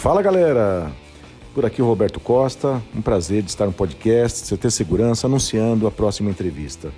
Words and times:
Fala 0.00 0.22
galera! 0.22 0.90
Por 1.54 1.66
aqui 1.66 1.82
o 1.82 1.84
Roberto 1.84 2.18
Costa, 2.18 2.82
um 2.96 3.02
prazer 3.02 3.42
de 3.42 3.50
estar 3.50 3.66
no 3.66 3.72
podcast 3.72 4.50
CT 4.50 4.70
Segurança 4.70 5.26
anunciando 5.26 5.86
a 5.86 5.90
próxima 5.90 6.30
entrevista. 6.30 6.90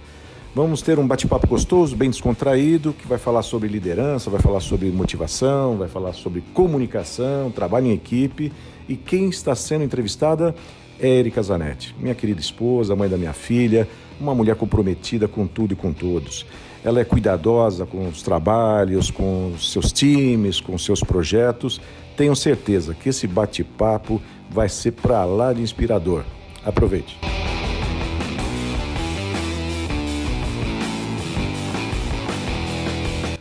Vamos 0.54 0.82
ter 0.82 1.00
um 1.00 1.06
bate-papo 1.06 1.48
gostoso, 1.48 1.96
bem 1.96 2.08
descontraído, 2.08 2.92
que 2.92 3.08
vai 3.08 3.18
falar 3.18 3.42
sobre 3.42 3.68
liderança, 3.68 4.30
vai 4.30 4.38
falar 4.38 4.60
sobre 4.60 4.88
motivação, 4.92 5.76
vai 5.76 5.88
falar 5.88 6.12
sobre 6.12 6.44
comunicação, 6.54 7.50
trabalho 7.50 7.88
em 7.88 7.92
equipe. 7.92 8.52
E 8.88 8.94
quem 8.94 9.28
está 9.28 9.52
sendo 9.56 9.82
entrevistada 9.82 10.54
é 11.00 11.08
Erika 11.08 11.42
Zanetti, 11.42 11.96
minha 11.98 12.14
querida 12.14 12.40
esposa, 12.40 12.94
mãe 12.94 13.08
da 13.08 13.16
minha 13.16 13.32
filha, 13.32 13.88
uma 14.22 14.34
mulher 14.34 14.54
comprometida 14.54 15.26
com 15.26 15.46
tudo 15.46 15.72
e 15.72 15.76
com 15.76 15.92
todos. 15.92 16.46
Ela 16.84 17.00
é 17.00 17.04
cuidadosa 17.04 17.84
com 17.84 18.08
os 18.08 18.22
trabalhos, 18.22 19.10
com 19.10 19.52
os 19.54 19.72
seus 19.72 19.92
times, 19.92 20.60
com 20.60 20.74
os 20.74 20.84
seus 20.84 21.00
projetos. 21.00 21.80
Tenho 22.16 22.34
certeza 22.36 22.94
que 22.94 23.08
esse 23.08 23.26
bate-papo 23.26 24.22
vai 24.48 24.68
ser 24.68 24.92
para 24.92 25.24
lá 25.24 25.52
de 25.52 25.60
inspirador. 25.60 26.24
Aproveite. 26.64 27.18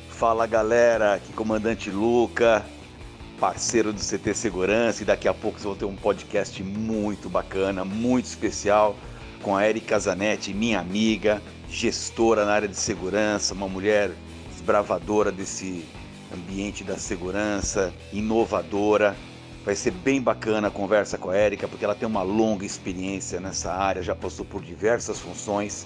Fala 0.10 0.46
galera, 0.46 1.16
aqui 1.16 1.34
comandante 1.34 1.90
Luca, 1.90 2.64
parceiro 3.40 3.92
do 3.92 4.00
CT 4.00 4.36
Segurança 4.36 5.02
e 5.02 5.06
daqui 5.06 5.28
a 5.28 5.34
pouco 5.34 5.58
vocês 5.58 5.66
vão 5.66 5.76
ter 5.76 5.86
um 5.86 5.96
podcast 5.96 6.62
muito 6.64 7.28
bacana, 7.28 7.84
muito 7.84 8.26
especial 8.26 8.96
com 9.42 9.56
a 9.56 9.68
Erika 9.68 10.00
Zanetti, 10.00 10.54
minha 10.54 10.80
amiga, 10.80 11.42
gestora 11.70 12.46
na 12.46 12.54
área 12.54 12.68
de 12.68 12.78
segurança, 12.78 13.54
uma 13.54 13.68
mulher 13.68 14.12
desbravadora 14.52 15.32
desse 15.32 15.86
ambiente 16.34 16.84
da 16.84 16.98
segurança, 16.98 17.94
inovadora. 18.14 19.16
Vai 19.66 19.76
ser 19.76 19.92
bem 19.92 20.22
bacana 20.22 20.70
a 20.70 20.72
conversa 20.72 21.18
com 21.18 21.30
a 21.30 21.38
Erika, 21.38 21.68
porque 21.68 21.86
ela 21.86 21.96
tem 21.96 22.08
uma 22.08 22.24
longa 22.24 22.66
experiência 22.66 23.40
nessa 23.40 23.72
área, 23.72 24.02
já 24.02 24.16
passou 24.16 24.46
por 24.46 24.62
diversas 24.62 25.20
funções 25.20 25.86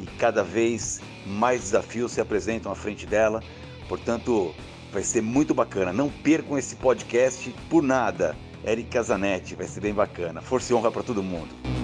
e 0.00 0.06
cada 0.18 0.42
vez 0.42 1.00
mais 1.24 1.60
desafios 1.60 2.12
se 2.12 2.20
apresentam 2.20 2.70
à 2.70 2.74
frente 2.74 3.06
dela. 3.06 3.42
Portanto, 3.88 4.54
vai 4.92 5.02
ser 5.02 5.22
muito 5.22 5.54
bacana. 5.54 5.92
Não 5.92 6.10
percam 6.10 6.58
esse 6.58 6.76
podcast 6.76 7.54
por 7.70 7.82
nada. 7.82 8.36
Erika 8.64 9.02
Zanetti, 9.02 9.54
vai 9.54 9.66
ser 9.66 9.80
bem 9.80 9.94
bacana. 9.94 10.40
Força 10.40 10.72
e 10.72 10.74
honra 10.74 10.90
para 10.90 11.02
todo 11.02 11.22
mundo. 11.22 11.75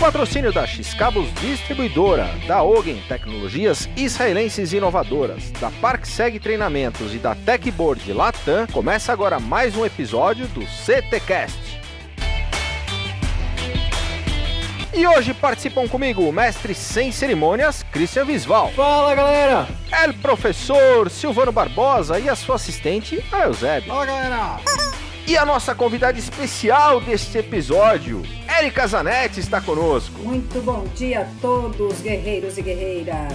Patrocínio 0.00 0.50
da 0.50 0.66
X-Cabos 0.66 1.30
Distribuidora, 1.34 2.26
da 2.46 2.62
Ogen 2.62 2.96
Tecnologias 3.06 3.86
Israelenses 3.94 4.72
Inovadoras, 4.72 5.50
da 5.60 5.70
ParkSeg 5.72 6.40
Treinamentos 6.40 7.14
e 7.14 7.18
da 7.18 7.34
Techboard 7.34 8.10
Latam, 8.10 8.66
começa 8.72 9.12
agora 9.12 9.38
mais 9.38 9.76
um 9.76 9.84
episódio 9.84 10.48
do 10.48 10.62
CTcast. 10.62 11.78
E 14.94 15.06
hoje 15.06 15.34
participam 15.34 15.86
comigo 15.86 16.26
o 16.26 16.32
mestre 16.32 16.74
sem 16.74 17.12
cerimônias, 17.12 17.82
Christian 17.92 18.24
Visval. 18.24 18.72
Fala 18.72 19.14
galera! 19.14 19.68
El 20.02 20.14
professor 20.14 21.10
Silvano 21.10 21.52
Barbosa 21.52 22.18
e 22.18 22.26
a 22.26 22.34
sua 22.34 22.56
assistente, 22.56 23.22
a 23.30 23.40
Eusébio. 23.40 23.88
Fala 23.88 24.06
galera! 24.06 24.60
E 25.26 25.36
a 25.36 25.44
nossa 25.44 25.74
convidada 25.74 26.18
especial 26.18 27.02
deste 27.02 27.38
episódio, 27.38 28.22
Erika 28.60 28.86
Zanetti, 28.86 29.40
está 29.40 29.58
conosco. 29.58 30.18
Muito 30.18 30.60
bom 30.60 30.84
dia 30.94 31.22
a 31.22 31.40
todos, 31.40 32.02
guerreiros 32.02 32.58
e 32.58 32.62
guerreiras. 32.62 33.32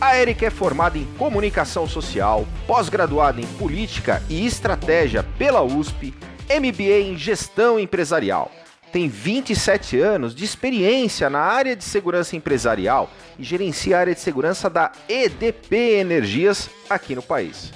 A 0.00 0.16
Erika 0.16 0.46
é 0.46 0.50
formada 0.50 0.96
em 0.96 1.04
comunicação 1.18 1.88
social, 1.88 2.46
pós-graduada 2.64 3.40
em 3.40 3.46
política 3.58 4.22
e 4.30 4.46
estratégia 4.46 5.24
pela 5.36 5.60
USP, 5.60 6.14
MBA 6.48 7.00
em 7.00 7.18
gestão 7.18 7.80
empresarial. 7.80 8.48
Tem 8.92 9.08
27 9.08 9.98
anos 9.98 10.32
de 10.32 10.44
experiência 10.44 11.28
na 11.28 11.40
área 11.40 11.74
de 11.74 11.82
segurança 11.82 12.36
empresarial 12.36 13.10
e 13.36 13.42
gerencia 13.42 13.96
a 13.96 14.00
área 14.00 14.14
de 14.14 14.20
segurança 14.20 14.70
da 14.70 14.92
EDP 15.08 15.98
Energias 15.98 16.70
aqui 16.88 17.16
no 17.16 17.22
país. 17.22 17.72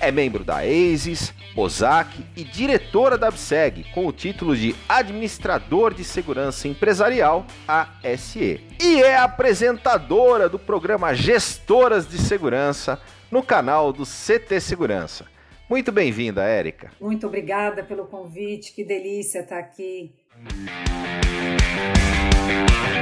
É 0.00 0.12
membro 0.12 0.44
da 0.44 0.58
ASIS, 0.58 1.34
OSAC 1.56 2.24
e 2.36 2.44
diretora 2.44 3.18
da 3.18 3.28
ABSEG, 3.28 3.84
com 3.92 4.06
o 4.06 4.12
título 4.12 4.56
de 4.56 4.74
Administrador 4.88 5.92
de 5.92 6.04
Segurança 6.04 6.68
Empresarial, 6.68 7.44
ASE. 7.66 8.60
E 8.80 9.02
é 9.02 9.16
apresentadora 9.16 10.48
do 10.48 10.58
programa 10.58 11.14
Gestoras 11.14 12.08
de 12.08 12.16
Segurança 12.16 13.00
no 13.30 13.42
canal 13.42 13.92
do 13.92 14.04
CT 14.04 14.60
Segurança. 14.60 15.26
Muito 15.68 15.90
bem-vinda, 15.90 16.44
Érica. 16.44 16.90
Muito 17.00 17.26
obrigada 17.26 17.82
pelo 17.82 18.06
convite, 18.06 18.72
que 18.72 18.84
delícia 18.84 19.40
estar 19.40 19.58
aqui. 19.58 20.14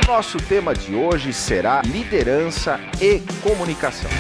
Nosso 0.08 0.38
tema 0.38 0.74
de 0.74 0.94
hoje 0.94 1.32
será 1.32 1.82
liderança 1.82 2.80
e 3.00 3.20
comunicação. 3.42 4.10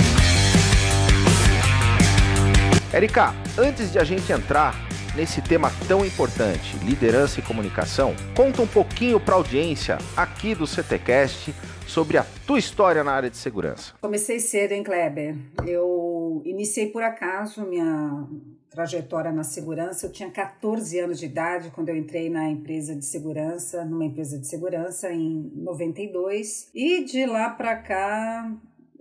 Érica, 2.92 3.34
antes 3.58 3.90
de 3.90 3.98
a 3.98 4.04
gente 4.04 4.32
entrar 4.32 4.74
nesse 5.16 5.42
tema 5.42 5.72
tão 5.88 6.04
importante, 6.04 6.76
liderança 6.84 7.40
e 7.40 7.42
comunicação, 7.42 8.14
conta 8.34 8.62
um 8.62 8.66
pouquinho 8.66 9.18
para 9.18 9.34
a 9.34 9.38
audiência 9.38 9.98
aqui 10.16 10.54
do 10.54 10.66
CTcast 10.66 11.52
sobre 11.86 12.16
a 12.16 12.24
tua 12.46 12.58
história 12.58 13.02
na 13.02 13.12
área 13.12 13.28
de 13.28 13.36
segurança. 13.36 13.94
Comecei 14.00 14.38
cedo, 14.38 14.72
hein, 14.72 14.84
Kleber? 14.84 15.36
Eu 15.66 16.42
iniciei 16.44 16.86
por 16.86 17.02
acaso 17.02 17.66
minha 17.66 18.24
trajetória 18.70 19.32
na 19.32 19.42
segurança. 19.42 20.06
Eu 20.06 20.12
tinha 20.12 20.30
14 20.30 20.98
anos 21.00 21.18
de 21.18 21.26
idade 21.26 21.70
quando 21.74 21.88
eu 21.88 21.96
entrei 21.96 22.30
na 22.30 22.48
empresa 22.48 22.94
de 22.94 23.04
segurança, 23.04 23.84
numa 23.84 24.04
empresa 24.04 24.38
de 24.38 24.46
segurança 24.46 25.10
em 25.10 25.50
92. 25.56 26.70
E 26.72 27.02
de 27.04 27.26
lá 27.26 27.50
para 27.50 27.74
cá 27.76 28.52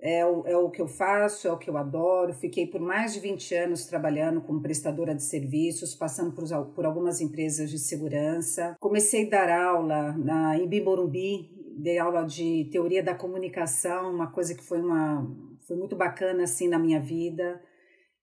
é 0.05 0.23
o, 0.23 0.45
é 0.45 0.55
o 0.55 0.69
que 0.69 0.79
eu 0.79 0.87
faço, 0.87 1.47
é 1.47 1.51
o 1.51 1.57
que 1.57 1.67
eu 1.67 1.75
adoro. 1.77 2.31
Fiquei 2.31 2.67
por 2.67 2.79
mais 2.79 3.15
de 3.15 3.19
20 3.19 3.55
anos 3.55 3.87
trabalhando 3.87 4.39
como 4.39 4.61
prestadora 4.61 5.15
de 5.15 5.23
serviços, 5.23 5.95
passando 5.95 6.31
por, 6.31 6.45
por 6.75 6.85
algumas 6.85 7.21
empresas 7.21 7.71
de 7.71 7.79
segurança. 7.79 8.75
Comecei 8.79 9.25
a 9.25 9.29
dar 9.31 9.49
aula 9.49 10.15
na, 10.15 10.59
em 10.59 10.67
Bimorumbi, 10.67 11.49
dei 11.75 11.97
aula 11.97 12.23
de 12.23 12.69
teoria 12.71 13.01
da 13.01 13.15
comunicação, 13.15 14.13
uma 14.13 14.31
coisa 14.31 14.53
que 14.53 14.63
foi, 14.63 14.79
uma, 14.79 15.27
foi 15.67 15.75
muito 15.75 15.95
bacana 15.95 16.43
assim 16.43 16.67
na 16.67 16.77
minha 16.77 16.99
vida. 16.99 17.59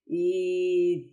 E 0.07 1.11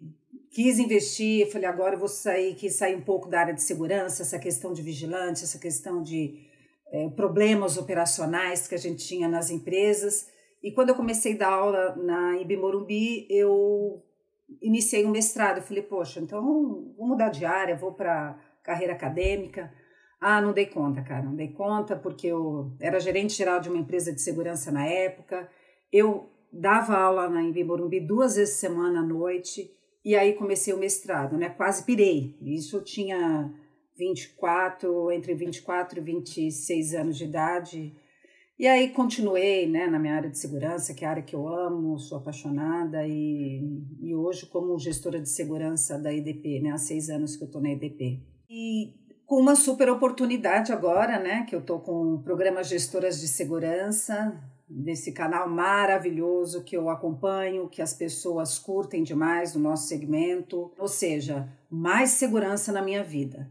quis 0.52 0.78
investir, 0.78 1.52
falei, 1.52 1.68
agora 1.68 1.96
eu 1.96 2.00
vou 2.00 2.08
sair, 2.08 2.54
quis 2.54 2.76
sair 2.76 2.96
um 2.96 3.02
pouco 3.02 3.28
da 3.28 3.40
área 3.40 3.56
de 3.56 3.64
segurança, 3.64 4.22
essa 4.22 4.38
questão 4.38 4.72
de 4.72 4.84
vigilância, 4.84 5.46
essa 5.46 5.58
questão 5.58 6.04
de 6.04 6.48
é, 6.92 7.10
problemas 7.10 7.76
operacionais 7.76 8.68
que 8.68 8.76
a 8.76 8.80
gente 8.80 9.04
tinha 9.04 9.28
nas 9.28 9.50
empresas. 9.50 10.38
E 10.62 10.72
quando 10.72 10.90
eu 10.90 10.96
comecei 10.96 11.36
a 11.36 11.38
dar 11.38 11.54
aula 11.54 11.96
na 11.96 12.38
IB 12.38 12.58
Morumbi, 12.58 13.26
eu 13.30 14.04
iniciei 14.62 15.06
um 15.06 15.12
mestrado. 15.12 15.58
Eu 15.58 15.64
falei, 15.64 15.84
poxa, 15.84 16.20
então 16.20 16.42
vou 16.98 17.08
mudar 17.08 17.30
de 17.30 17.46
área, 17.46 17.76
vou 17.76 17.94
para 17.94 18.38
carreira 18.64 18.94
acadêmica. 18.94 19.72
Ah, 20.20 20.42
não 20.42 20.52
dei 20.52 20.66
conta, 20.66 21.02
cara, 21.02 21.24
não 21.24 21.34
dei 21.34 21.48
conta 21.50 21.96
porque 21.96 22.28
eu 22.28 22.74
era 22.80 23.00
gerente 23.00 23.34
geral 23.34 23.62
de 23.62 23.70
uma 23.70 23.78
empresa 23.78 24.12
de 24.12 24.22
segurança 24.22 24.70
na 24.72 24.86
época. 24.86 25.50
Eu 25.92 26.30
dava 26.52 26.98
aula 26.98 27.30
na 27.30 27.42
Embi 27.42 27.64
Morumbi 27.64 28.00
duas 28.02 28.36
vezes 28.36 28.56
por 28.56 28.60
semana 28.60 29.00
à 29.00 29.04
noite 29.04 29.72
e 30.04 30.16
aí 30.16 30.34
comecei 30.34 30.74
o 30.74 30.78
mestrado, 30.78 31.38
né? 31.38 31.50
Quase 31.50 31.86
pirei. 31.86 32.38
Isso 32.42 32.78
eu 32.78 32.84
tinha 32.84 33.54
24, 33.98 35.12
entre 35.12 35.34
24 35.34 36.00
e 36.00 36.02
26 36.02 36.94
anos 36.96 37.18
de 37.18 37.26
idade. 37.26 37.96
E 38.60 38.68
aí 38.68 38.90
continuei 38.90 39.66
né, 39.70 39.88
na 39.88 39.98
minha 39.98 40.16
área 40.16 40.30
de 40.30 40.38
segurança, 40.38 40.94
que 40.94 41.06
é 41.06 41.08
a 41.08 41.12
área 41.12 41.24
que 41.24 41.34
eu 41.34 41.48
amo, 41.48 41.98
sou 41.98 42.18
apaixonada, 42.18 43.08
e, 43.08 43.64
e 44.02 44.14
hoje 44.14 44.46
como 44.48 44.78
gestora 44.78 45.22
de 45.22 45.30
segurança 45.30 45.98
da 45.98 46.14
EDP, 46.14 46.60
né, 46.60 46.72
há 46.72 46.78
seis 46.78 47.10
anos 47.10 47.38
que 47.38 47.44
eu 47.44 47.46
estou 47.46 47.62
na 47.62 47.70
EDP. 47.70 48.22
E 48.50 48.94
com 49.26 49.38
uma 49.38 49.56
super 49.56 49.90
oportunidade 49.90 50.74
agora, 50.74 51.18
né, 51.18 51.46
que 51.48 51.56
eu 51.56 51.62
estou 51.62 51.80
com 51.80 52.16
o 52.16 52.22
programa 52.22 52.62
Gestoras 52.62 53.22
de 53.22 53.30
Segurança, 53.30 54.38
desse 54.68 55.14
canal 55.14 55.48
maravilhoso 55.48 56.62
que 56.62 56.76
eu 56.76 56.90
acompanho, 56.90 57.70
que 57.70 57.82
as 57.82 57.94
pessoas 57.94 58.60
curtem 58.60 59.04
demais 59.04 59.56
no 59.56 59.62
nosso 59.62 59.88
segmento, 59.88 60.70
ou 60.78 60.90
seja, 60.90 61.48
mais 61.72 62.10
segurança 62.10 62.74
na 62.74 62.82
minha 62.82 63.06
vida. 63.06 63.50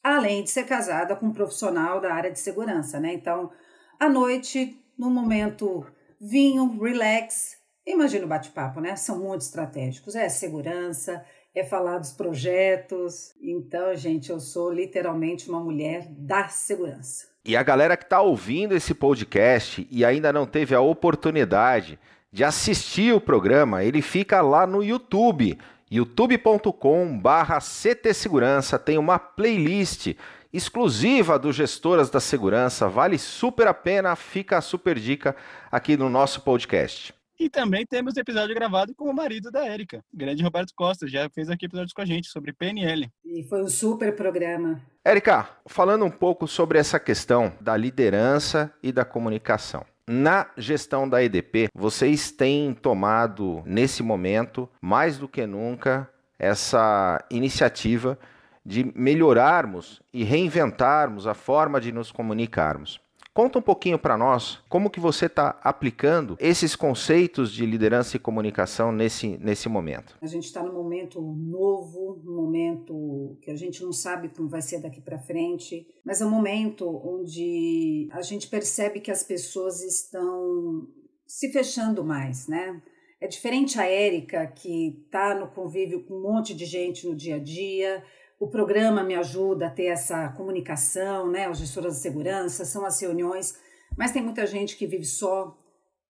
Além 0.00 0.44
de 0.44 0.50
ser 0.50 0.64
casada 0.64 1.16
com 1.16 1.26
um 1.26 1.32
profissional 1.32 2.00
da 2.00 2.14
área 2.14 2.30
de 2.30 2.38
segurança, 2.38 3.00
né? 3.00 3.14
Então, 3.14 3.50
à 3.98 4.08
noite, 4.08 4.78
no 4.98 5.10
momento 5.10 5.86
vinho, 6.20 6.78
relax. 6.80 7.56
Imagina 7.86 8.24
o 8.24 8.28
bate-papo, 8.28 8.80
né? 8.80 8.96
São 8.96 9.18
muito 9.18 9.42
estratégicos. 9.42 10.14
É 10.14 10.28
segurança, 10.28 11.24
é 11.54 11.62
falar 11.62 11.98
dos 11.98 12.12
projetos. 12.12 13.34
Então, 13.40 13.94
gente, 13.94 14.30
eu 14.30 14.40
sou 14.40 14.72
literalmente 14.72 15.48
uma 15.48 15.60
mulher 15.60 16.06
da 16.08 16.48
segurança. 16.48 17.28
E 17.44 17.56
a 17.56 17.62
galera 17.62 17.96
que 17.96 18.04
está 18.04 18.20
ouvindo 18.22 18.74
esse 18.74 18.94
podcast 18.94 19.86
e 19.90 20.04
ainda 20.04 20.32
não 20.32 20.46
teve 20.46 20.74
a 20.74 20.80
oportunidade 20.80 21.98
de 22.32 22.42
assistir 22.42 23.14
o 23.14 23.20
programa, 23.20 23.84
ele 23.84 24.00
fica 24.00 24.40
lá 24.40 24.66
no 24.66 24.82
YouTube, 24.82 25.58
youtube.com/ct 25.90 28.14
segurança, 28.14 28.78
tem 28.78 28.96
uma 28.96 29.18
playlist 29.18 30.14
exclusiva 30.54 31.36
do 31.36 31.52
Gestoras 31.52 32.08
da 32.08 32.20
Segurança. 32.20 32.88
Vale 32.88 33.18
super 33.18 33.66
a 33.66 33.74
pena, 33.74 34.14
fica 34.14 34.56
a 34.56 34.60
super 34.60 34.96
dica 34.96 35.34
aqui 35.70 35.96
no 35.96 36.08
nosso 36.08 36.42
podcast. 36.42 37.12
E 37.38 37.50
também 37.50 37.84
temos 37.84 38.16
episódio 38.16 38.54
gravado 38.54 38.94
com 38.94 39.10
o 39.10 39.12
marido 39.12 39.50
da 39.50 39.66
Érica, 39.66 40.04
grande 40.14 40.44
Roberto 40.44 40.72
Costa, 40.76 41.08
já 41.08 41.28
fez 41.28 41.50
aqui 41.50 41.66
episódios 41.66 41.92
com 41.92 42.00
a 42.00 42.04
gente 42.04 42.28
sobre 42.28 42.52
PNL. 42.52 43.10
E 43.24 43.42
foi 43.42 43.64
um 43.64 43.68
super 43.68 44.14
programa. 44.14 44.80
Érica, 45.04 45.48
falando 45.66 46.04
um 46.04 46.10
pouco 46.10 46.46
sobre 46.46 46.78
essa 46.78 47.00
questão 47.00 47.52
da 47.60 47.76
liderança 47.76 48.72
e 48.80 48.92
da 48.92 49.04
comunicação. 49.04 49.84
Na 50.06 50.48
gestão 50.56 51.08
da 51.08 51.24
EDP, 51.24 51.68
vocês 51.74 52.30
têm 52.30 52.72
tomado, 52.72 53.64
nesse 53.66 54.02
momento, 54.04 54.68
mais 54.80 55.18
do 55.18 55.26
que 55.26 55.44
nunca, 55.44 56.08
essa 56.38 57.24
iniciativa 57.30 58.16
de 58.64 58.90
melhorarmos 58.94 60.00
e 60.12 60.24
reinventarmos 60.24 61.26
a 61.26 61.34
forma 61.34 61.80
de 61.80 61.92
nos 61.92 62.10
comunicarmos. 62.10 63.00
Conta 63.34 63.58
um 63.58 63.62
pouquinho 63.62 63.98
para 63.98 64.16
nós 64.16 64.62
como 64.68 64.88
que 64.88 65.00
você 65.00 65.26
está 65.26 65.58
aplicando 65.60 66.36
esses 66.38 66.76
conceitos 66.76 67.50
de 67.50 67.66
liderança 67.66 68.16
e 68.16 68.20
comunicação 68.20 68.92
nesse, 68.92 69.36
nesse 69.38 69.68
momento. 69.68 70.16
A 70.22 70.26
gente 70.28 70.44
está 70.44 70.62
num 70.62 70.72
momento 70.72 71.20
novo, 71.20 72.22
num 72.24 72.36
momento 72.36 73.36
que 73.42 73.50
a 73.50 73.56
gente 73.56 73.82
não 73.82 73.92
sabe 73.92 74.28
como 74.28 74.48
vai 74.48 74.62
ser 74.62 74.80
daqui 74.80 75.00
para 75.00 75.18
frente, 75.18 75.84
mas 76.04 76.20
é 76.20 76.24
um 76.24 76.30
momento 76.30 76.88
onde 77.04 78.08
a 78.12 78.22
gente 78.22 78.46
percebe 78.46 79.00
que 79.00 79.10
as 79.10 79.24
pessoas 79.24 79.82
estão 79.82 80.86
se 81.26 81.50
fechando 81.50 82.04
mais, 82.04 82.46
né? 82.46 82.80
É 83.20 83.26
diferente 83.26 83.80
a 83.80 83.86
Érica, 83.86 84.46
que 84.46 85.02
está 85.06 85.34
no 85.34 85.48
convívio 85.48 86.04
com 86.04 86.14
um 86.14 86.22
monte 86.22 86.54
de 86.54 86.66
gente 86.66 87.04
no 87.04 87.16
dia 87.16 87.36
a 87.36 87.38
dia, 87.40 88.04
o 88.38 88.48
programa 88.48 89.02
me 89.02 89.14
ajuda 89.14 89.66
a 89.66 89.70
ter 89.70 89.86
essa 89.86 90.28
comunicação, 90.30 91.30
né? 91.30 91.48
Os 91.48 91.58
gestores 91.58 91.94
de 91.94 92.00
segurança, 92.00 92.64
são 92.64 92.84
as 92.84 93.00
reuniões, 93.00 93.58
mas 93.96 94.12
tem 94.12 94.22
muita 94.22 94.46
gente 94.46 94.76
que 94.76 94.86
vive 94.86 95.04
só, 95.04 95.56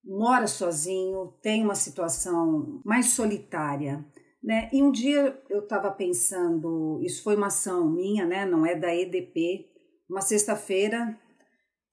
mora 0.05 0.47
sozinho, 0.47 1.35
tem 1.43 1.63
uma 1.63 1.75
situação 1.75 2.83
mais 2.85 3.07
solitária. 3.11 4.05
Né? 4.43 4.69
E 4.73 4.83
um 4.83 4.91
dia 4.91 5.43
eu 5.49 5.61
estava 5.61 5.91
pensando, 5.91 7.01
isso 7.03 7.23
foi 7.23 7.35
uma 7.35 7.47
ação 7.47 7.89
minha, 7.89 8.27
né? 8.27 8.45
não 8.45 8.67
é 8.67 8.75
da 8.75 8.95
EDP, 8.95 9.71
uma 10.09 10.21
sexta-feira, 10.21 11.19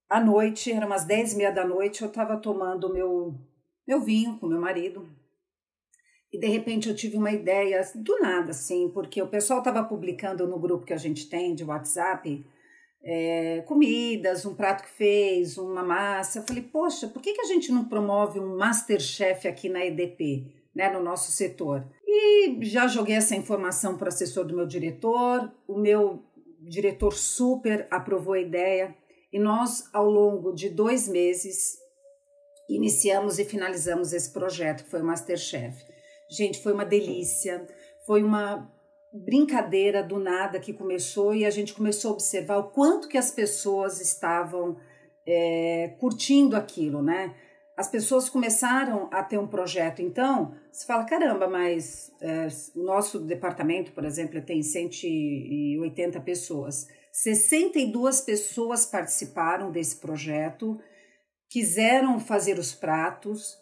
à 0.09 0.19
noite, 0.19 0.69
eram 0.69 0.87
umas 0.87 1.05
dez 1.05 1.31
e 1.31 1.37
meia 1.37 1.51
da 1.51 1.65
noite, 1.65 2.01
eu 2.01 2.09
estava 2.09 2.35
tomando 2.35 2.91
meu, 2.91 3.33
meu 3.87 4.01
vinho 4.01 4.37
com 4.37 4.47
meu 4.47 4.59
marido, 4.59 5.07
e 6.31 6.39
de 6.39 6.47
repente 6.47 6.87
eu 6.87 6.95
tive 6.95 7.17
uma 7.17 7.31
ideia 7.31 7.81
do 7.95 8.19
nada, 8.19 8.51
assim, 8.51 8.89
porque 8.89 9.21
o 9.21 9.27
pessoal 9.27 9.59
estava 9.59 9.83
publicando 9.83 10.47
no 10.47 10.57
grupo 10.57 10.85
que 10.85 10.93
a 10.93 10.97
gente 10.97 11.29
tem 11.29 11.53
de 11.53 11.63
WhatsApp 11.63 12.45
é, 13.03 13.61
comidas, 13.61 14.45
um 14.45 14.55
prato 14.55 14.83
que 14.83 14.89
fez, 14.89 15.57
uma 15.57 15.83
massa. 15.83 16.39
Eu 16.39 16.43
falei, 16.43 16.63
poxa, 16.63 17.07
por 17.07 17.21
que, 17.21 17.33
que 17.33 17.41
a 17.41 17.45
gente 17.45 17.71
não 17.71 17.85
promove 17.85 18.39
um 18.39 18.55
Masterchef 18.55 19.47
aqui 19.47 19.67
na 19.67 19.85
EDP, 19.85 20.53
né, 20.73 20.89
no 20.89 21.03
nosso 21.03 21.31
setor? 21.31 21.85
E 22.07 22.63
já 22.63 22.87
joguei 22.87 23.15
essa 23.15 23.35
informação 23.35 23.97
para 23.97 24.05
o 24.05 24.09
assessor 24.09 24.45
do 24.45 24.55
meu 24.55 24.65
diretor, 24.65 25.51
o 25.67 25.77
meu 25.77 26.23
diretor 26.61 27.13
super 27.13 27.87
aprovou 27.89 28.33
a 28.35 28.39
ideia, 28.39 28.95
e 29.33 29.39
nós, 29.39 29.89
ao 29.91 30.09
longo 30.09 30.53
de 30.53 30.69
dois 30.69 31.07
meses, 31.07 31.77
iniciamos 32.69 33.39
e 33.39 33.45
finalizamos 33.45 34.13
esse 34.13 34.31
projeto, 34.31 34.83
que 34.83 34.89
foi 34.89 35.01
o 35.01 35.05
Masterchef. 35.05 35.90
Gente, 36.31 36.59
foi 36.59 36.71
uma 36.71 36.85
delícia. 36.85 37.67
Foi 38.05 38.23
uma 38.23 38.71
brincadeira 39.13 40.01
do 40.01 40.17
nada 40.17 40.59
que 40.59 40.71
começou 40.71 41.35
e 41.35 41.45
a 41.45 41.49
gente 41.49 41.73
começou 41.73 42.11
a 42.11 42.13
observar 42.13 42.57
o 42.57 42.69
quanto 42.69 43.09
que 43.09 43.17
as 43.17 43.29
pessoas 43.29 43.99
estavam 43.99 44.77
é, 45.27 45.95
curtindo 45.99 46.55
aquilo, 46.55 47.03
né? 47.03 47.35
As 47.75 47.89
pessoas 47.89 48.29
começaram 48.29 49.09
a 49.11 49.23
ter 49.23 49.37
um 49.37 49.47
projeto. 49.47 50.01
Então, 50.01 50.55
você 50.71 50.85
fala, 50.85 51.03
caramba, 51.03 51.47
mas 51.47 52.11
é, 52.21 52.47
o 52.75 52.83
nosso 52.83 53.19
departamento, 53.19 53.91
por 53.91 54.05
exemplo, 54.05 54.41
tem 54.41 54.61
180 54.63 56.21
pessoas. 56.21 56.87
62 57.11 58.21
pessoas 58.21 58.85
participaram 58.85 59.71
desse 59.71 59.97
projeto, 59.97 60.79
quiseram 61.49 62.19
fazer 62.19 62.57
os 62.57 62.73
pratos, 62.73 63.60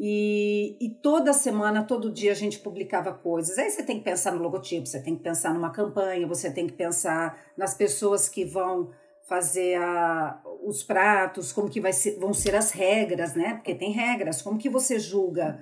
e, 0.00 0.76
e, 0.80 0.90
toda 0.90 1.32
semana, 1.32 1.82
todo 1.82 2.12
dia 2.12 2.30
a 2.30 2.34
gente 2.34 2.60
publicava 2.60 3.12
coisas. 3.12 3.58
Aí 3.58 3.68
você 3.68 3.82
tem 3.82 3.98
que 3.98 4.04
pensar 4.04 4.32
no 4.32 4.40
logotipo, 4.40 4.86
você 4.86 5.02
tem 5.02 5.16
que 5.16 5.22
pensar 5.24 5.52
numa 5.52 5.72
campanha, 5.72 6.24
você 6.24 6.52
tem 6.52 6.68
que 6.68 6.72
pensar 6.72 7.36
nas 7.56 7.74
pessoas 7.74 8.28
que 8.28 8.44
vão 8.44 8.90
fazer 9.28 9.74
a, 9.74 10.40
os 10.62 10.84
pratos, 10.84 11.52
como 11.52 11.68
que 11.68 11.80
vai 11.80 11.92
ser, 11.92 12.16
vão 12.16 12.32
ser 12.32 12.54
as 12.54 12.70
regras, 12.70 13.34
né? 13.34 13.54
Porque 13.54 13.74
tem 13.74 13.90
regras. 13.90 14.40
Como 14.40 14.56
que 14.56 14.70
você 14.70 15.00
julga? 15.00 15.58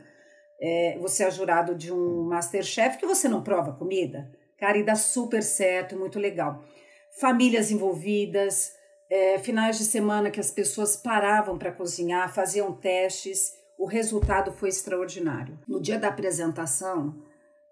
É, 0.61 0.99
você 1.01 1.25
é 1.25 1.31
jurado 1.31 1.75
de 1.75 1.91
um 1.91 2.25
Masterchef 2.25 2.99
que 2.99 3.07
você 3.07 3.29
não 3.29 3.43
prova 3.43 3.73
comida? 3.73 4.31
Cara, 4.59 4.77
e 4.77 4.85
dá 4.85 4.95
super 4.95 5.43
certo, 5.43 5.99
muito 5.99 6.19
legal. 6.19 6.63
Famílias 7.19 7.71
envolvidas, 7.71 8.75
é, 9.11 9.39
finais 9.39 9.79
de 9.79 9.85
semana 9.85 10.31
que 10.31 10.41
as 10.41 10.51
pessoas 10.51 10.95
paravam 10.95 11.57
para 11.57 11.73
cozinhar, 11.73 12.33
faziam 12.35 12.73
testes 12.75 13.55
o 13.79 13.87
resultado 13.87 14.53
foi 14.53 14.69
extraordinário. 14.69 15.59
No 15.67 15.81
dia 15.81 15.99
da 15.99 16.09
apresentação 16.09 17.15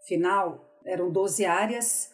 final, 0.07 0.65
eram 0.85 1.11
12 1.11 1.45
áreas. 1.45 2.11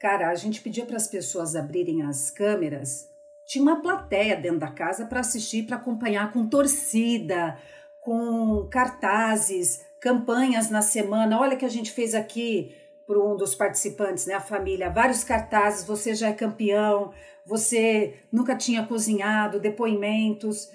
Cara, 0.00 0.28
a 0.28 0.34
gente 0.34 0.60
pedia 0.60 0.84
para 0.84 0.96
as 0.96 1.06
pessoas 1.06 1.54
abrirem 1.54 2.02
as 2.02 2.30
câmeras. 2.30 3.08
Tinha 3.46 3.62
uma 3.62 3.80
plateia 3.80 4.36
dentro 4.36 4.58
da 4.58 4.70
casa 4.70 5.06
para 5.06 5.20
assistir, 5.20 5.64
para 5.64 5.76
acompanhar 5.76 6.32
com 6.32 6.48
torcida, 6.48 7.56
com 8.02 8.68
cartazes, 8.70 9.84
campanhas 10.00 10.68
na 10.70 10.82
semana. 10.82 11.40
Olha 11.40 11.56
que 11.56 11.64
a 11.64 11.70
gente 11.70 11.90
fez 11.90 12.14
aqui 12.14 12.74
para 13.06 13.18
um 13.18 13.36
dos 13.36 13.54
participantes, 13.54 14.26
né, 14.26 14.34
a 14.34 14.40
família, 14.40 14.90
vários 14.90 15.24
cartazes, 15.24 15.86
você 15.86 16.14
já 16.14 16.28
é 16.28 16.32
campeão, 16.34 17.10
você 17.46 18.20
nunca 18.30 18.54
tinha 18.54 18.86
cozinhado, 18.86 19.58
depoimentos. 19.58 20.70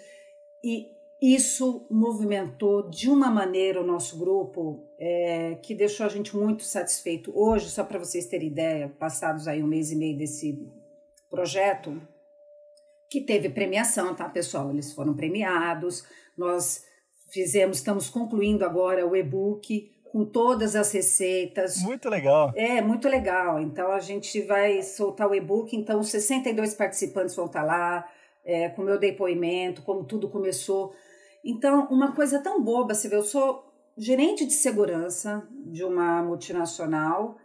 E 0.63 0.92
isso 1.23 1.87
movimentou 1.89 2.89
de 2.89 3.09
uma 3.09 3.31
maneira 3.31 3.79
o 3.79 3.85
nosso 3.85 4.17
grupo 4.17 4.83
é, 4.99 5.55
que 5.63 5.73
deixou 5.73 6.05
a 6.05 6.09
gente 6.09 6.35
muito 6.35 6.63
satisfeito. 6.63 7.31
Hoje, 7.33 7.69
só 7.69 7.85
para 7.85 7.97
vocês 7.97 8.25
terem 8.25 8.49
ideia, 8.49 8.93
passados 8.99 9.47
aí 9.47 9.63
um 9.63 9.67
mês 9.67 9.89
e 9.89 9.95
meio 9.95 10.17
desse 10.17 10.59
projeto, 11.29 12.01
que 13.09 13.21
teve 13.21 13.47
premiação, 13.47 14.13
tá, 14.13 14.27
pessoal? 14.27 14.69
Eles 14.69 14.91
foram 14.91 15.13
premiados. 15.13 16.03
Nós 16.37 16.83
fizemos, 17.29 17.77
estamos 17.77 18.09
concluindo 18.09 18.65
agora 18.65 19.07
o 19.07 19.15
e-book 19.15 19.93
com 20.11 20.25
todas 20.25 20.75
as 20.75 20.91
receitas. 20.91 21.77
Muito 21.77 22.09
legal. 22.09 22.51
É, 22.53 22.81
muito 22.81 23.07
legal. 23.07 23.61
Então 23.61 23.91
a 23.91 23.99
gente 23.99 24.41
vai 24.41 24.81
soltar 24.81 25.29
o 25.29 25.33
e-book, 25.33 25.73
então 25.73 26.01
os 26.01 26.09
62 26.09 26.73
participantes 26.73 27.33
vão 27.33 27.45
estar 27.45 27.63
lá, 27.63 28.05
é, 28.43 28.67
com 28.67 28.81
meu 28.81 28.99
depoimento, 28.99 29.83
como 29.83 30.03
tudo 30.03 30.27
começou. 30.27 30.93
Então, 31.43 31.87
uma 31.89 32.13
coisa 32.13 32.39
tão 32.39 32.63
boba, 32.63 32.93
você 32.93 33.09
vê, 33.09 33.15
eu 33.15 33.23
sou 33.23 33.65
gerente 33.97 34.45
de 34.45 34.53
segurança 34.53 35.47
de 35.65 35.83
uma 35.83 36.23
multinacional 36.23 37.37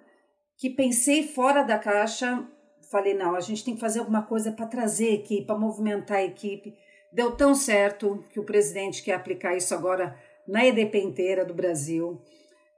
que 0.56 0.70
pensei 0.70 1.26
fora 1.26 1.62
da 1.62 1.78
caixa, 1.78 2.46
falei, 2.90 3.14
não, 3.14 3.34
a 3.34 3.40
gente 3.40 3.64
tem 3.64 3.74
que 3.74 3.80
fazer 3.80 3.98
alguma 4.00 4.22
coisa 4.22 4.52
para 4.52 4.66
trazer 4.66 5.12
equipe, 5.12 5.46
para 5.46 5.58
movimentar 5.58 6.18
a 6.18 6.24
equipe. 6.24 6.74
Deu 7.12 7.32
tão 7.32 7.54
certo 7.54 8.24
que 8.30 8.40
o 8.40 8.44
presidente 8.44 9.02
quer 9.02 9.14
aplicar 9.14 9.56
isso 9.56 9.74
agora 9.74 10.16
na 10.46 10.64
EDP 10.66 10.98
inteira 10.98 11.44
do 11.44 11.54
Brasil. 11.54 12.20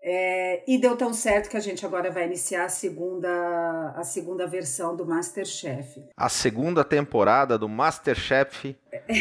É, 0.03 0.65
e 0.67 0.79
deu 0.79 0.97
tão 0.97 1.13
certo 1.13 1.51
que 1.51 1.57
a 1.57 1.61
gente 1.61 1.85
agora 1.85 2.11
vai 2.11 2.25
iniciar 2.25 2.65
a 2.65 2.69
segunda, 2.71 3.93
a 3.95 4.03
segunda 4.03 4.47
versão 4.47 4.97
do 4.97 5.05
Masterchef. 5.05 6.03
A 6.17 6.29
segunda 6.29 6.83
temporada 6.83 7.59
do 7.59 7.69
Masterchef 7.69 8.75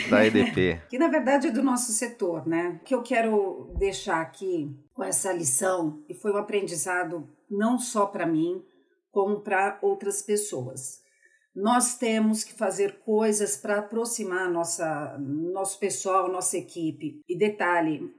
da 0.09 0.23
EDP. 0.25 0.81
que 0.89 0.97
na 0.97 1.09
verdade 1.09 1.47
é 1.47 1.51
do 1.51 1.61
nosso 1.61 1.91
setor, 1.91 2.47
né? 2.47 2.79
O 2.81 2.85
que 2.85 2.95
eu 2.95 3.01
quero 3.01 3.73
deixar 3.77 4.21
aqui 4.21 4.73
com 4.93 5.03
essa 5.03 5.33
lição, 5.33 6.01
e 6.07 6.13
foi 6.13 6.31
um 6.31 6.37
aprendizado 6.37 7.27
não 7.49 7.77
só 7.77 8.05
para 8.05 8.25
mim, 8.25 8.63
como 9.11 9.41
para 9.41 9.79
outras 9.81 10.21
pessoas. 10.21 11.01
Nós 11.55 11.97
temos 11.97 12.43
que 12.43 12.53
fazer 12.53 12.99
coisas 12.99 13.57
para 13.57 13.79
aproximar 13.79 14.49
nossa, 14.49 15.17
nosso 15.17 15.79
pessoal, 15.79 16.31
nossa 16.31 16.57
equipe. 16.57 17.21
E 17.27 17.37
detalhe, 17.37 18.13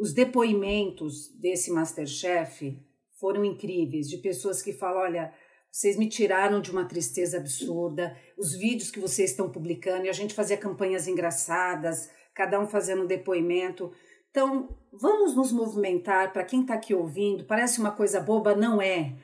os 0.00 0.14
depoimentos 0.14 1.28
desse 1.38 1.70
Masterchef 1.70 2.82
foram 3.20 3.44
incríveis, 3.44 4.08
de 4.08 4.16
pessoas 4.16 4.62
que 4.62 4.72
falam: 4.72 5.02
olha, 5.02 5.32
vocês 5.70 5.98
me 5.98 6.08
tiraram 6.08 6.62
de 6.62 6.70
uma 6.70 6.86
tristeza 6.86 7.36
absurda, 7.36 8.16
os 8.36 8.54
vídeos 8.54 8.90
que 8.90 8.98
vocês 8.98 9.30
estão 9.30 9.50
publicando, 9.50 10.06
e 10.06 10.08
a 10.08 10.14
gente 10.14 10.32
fazia 10.32 10.56
campanhas 10.56 11.06
engraçadas, 11.06 12.10
cada 12.34 12.58
um 12.58 12.66
fazendo 12.66 13.02
um 13.02 13.06
depoimento. 13.06 13.92
Então, 14.30 14.74
vamos 14.90 15.36
nos 15.36 15.52
movimentar. 15.52 16.32
Para 16.32 16.44
quem 16.44 16.62
está 16.62 16.74
aqui 16.74 16.94
ouvindo, 16.94 17.44
parece 17.44 17.78
uma 17.78 17.90
coisa 17.90 18.20
boba, 18.20 18.56
não 18.56 18.80
é. 18.80 19.14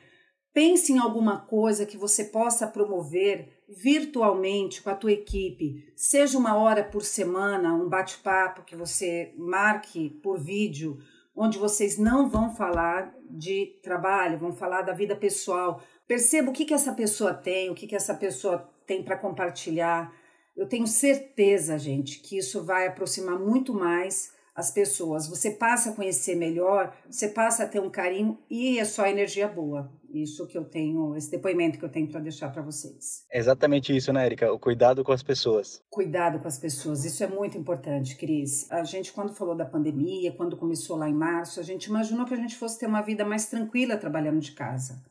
Pense 0.57 0.91
em 0.91 0.97
alguma 0.97 1.37
coisa 1.37 1.85
que 1.85 1.95
você 1.95 2.23
possa 2.23 2.65
promover 2.65 3.61
virtualmente 3.69 4.81
com 4.81 4.89
a 4.89 4.95
tua 4.95 5.11
equipe, 5.11 5.87
seja 5.95 6.35
uma 6.35 6.57
hora 6.57 6.83
por 6.83 7.03
semana, 7.03 7.75
um 7.75 7.87
bate-papo 7.87 8.63
que 8.63 8.75
você 8.75 9.35
marque 9.37 10.09
por 10.09 10.39
vídeo, 10.39 10.97
onde 11.35 11.59
vocês 11.59 11.99
não 11.99 12.27
vão 12.27 12.55
falar 12.55 13.13
de 13.29 13.77
trabalho, 13.83 14.39
vão 14.39 14.51
falar 14.51 14.81
da 14.81 14.93
vida 14.93 15.15
pessoal. 15.15 15.79
Perceba 16.07 16.49
o 16.49 16.53
que, 16.53 16.65
que 16.65 16.73
essa 16.73 16.91
pessoa 16.91 17.35
tem, 17.35 17.69
o 17.69 17.75
que, 17.75 17.85
que 17.85 17.95
essa 17.95 18.15
pessoa 18.15 18.67
tem 18.87 19.03
para 19.03 19.15
compartilhar. 19.15 20.11
Eu 20.55 20.67
tenho 20.67 20.87
certeza, 20.87 21.77
gente, 21.77 22.19
que 22.19 22.35
isso 22.35 22.63
vai 22.63 22.87
aproximar 22.87 23.37
muito 23.37 23.75
mais 23.75 24.35
as 24.57 24.71
pessoas. 24.71 25.27
Você 25.27 25.51
passa 25.51 25.91
a 25.91 25.93
conhecer 25.93 26.35
melhor, 26.35 26.91
você 27.07 27.27
passa 27.27 27.63
a 27.63 27.67
ter 27.67 27.79
um 27.79 27.91
carinho 27.91 28.39
e 28.49 28.79
é 28.79 28.85
só 28.85 29.05
energia 29.05 29.47
boa. 29.47 29.93
Isso 30.11 30.47
que 30.47 30.57
eu 30.57 30.65
tenho, 30.65 31.15
esse 31.15 31.29
depoimento 31.29 31.77
que 31.77 31.85
eu 31.85 31.89
tenho 31.89 32.07
para 32.07 32.19
deixar 32.19 32.49
para 32.49 32.63
vocês. 32.63 33.23
É 33.31 33.37
exatamente 33.37 33.95
isso, 33.95 34.11
né, 34.11 34.25
Erika? 34.25 34.51
O 34.51 34.57
cuidado 34.57 35.03
com 35.03 35.11
as 35.11 35.21
pessoas. 35.21 35.83
Cuidado 35.91 36.39
com 36.39 36.47
as 36.47 36.57
pessoas, 36.57 37.05
isso 37.05 37.23
é 37.23 37.27
muito 37.27 37.55
importante, 37.55 38.15
Cris. 38.15 38.71
A 38.71 38.83
gente, 38.83 39.13
quando 39.13 39.35
falou 39.35 39.55
da 39.55 39.65
pandemia, 39.65 40.31
quando 40.31 40.57
começou 40.57 40.97
lá 40.97 41.07
em 41.07 41.13
março, 41.13 41.59
a 41.59 41.63
gente 41.63 41.85
imaginou 41.85 42.25
que 42.25 42.33
a 42.33 42.37
gente 42.37 42.55
fosse 42.55 42.79
ter 42.79 42.87
uma 42.87 43.01
vida 43.01 43.23
mais 43.23 43.45
tranquila 43.45 43.95
trabalhando 43.95 44.39
de 44.39 44.53
casa. 44.53 45.03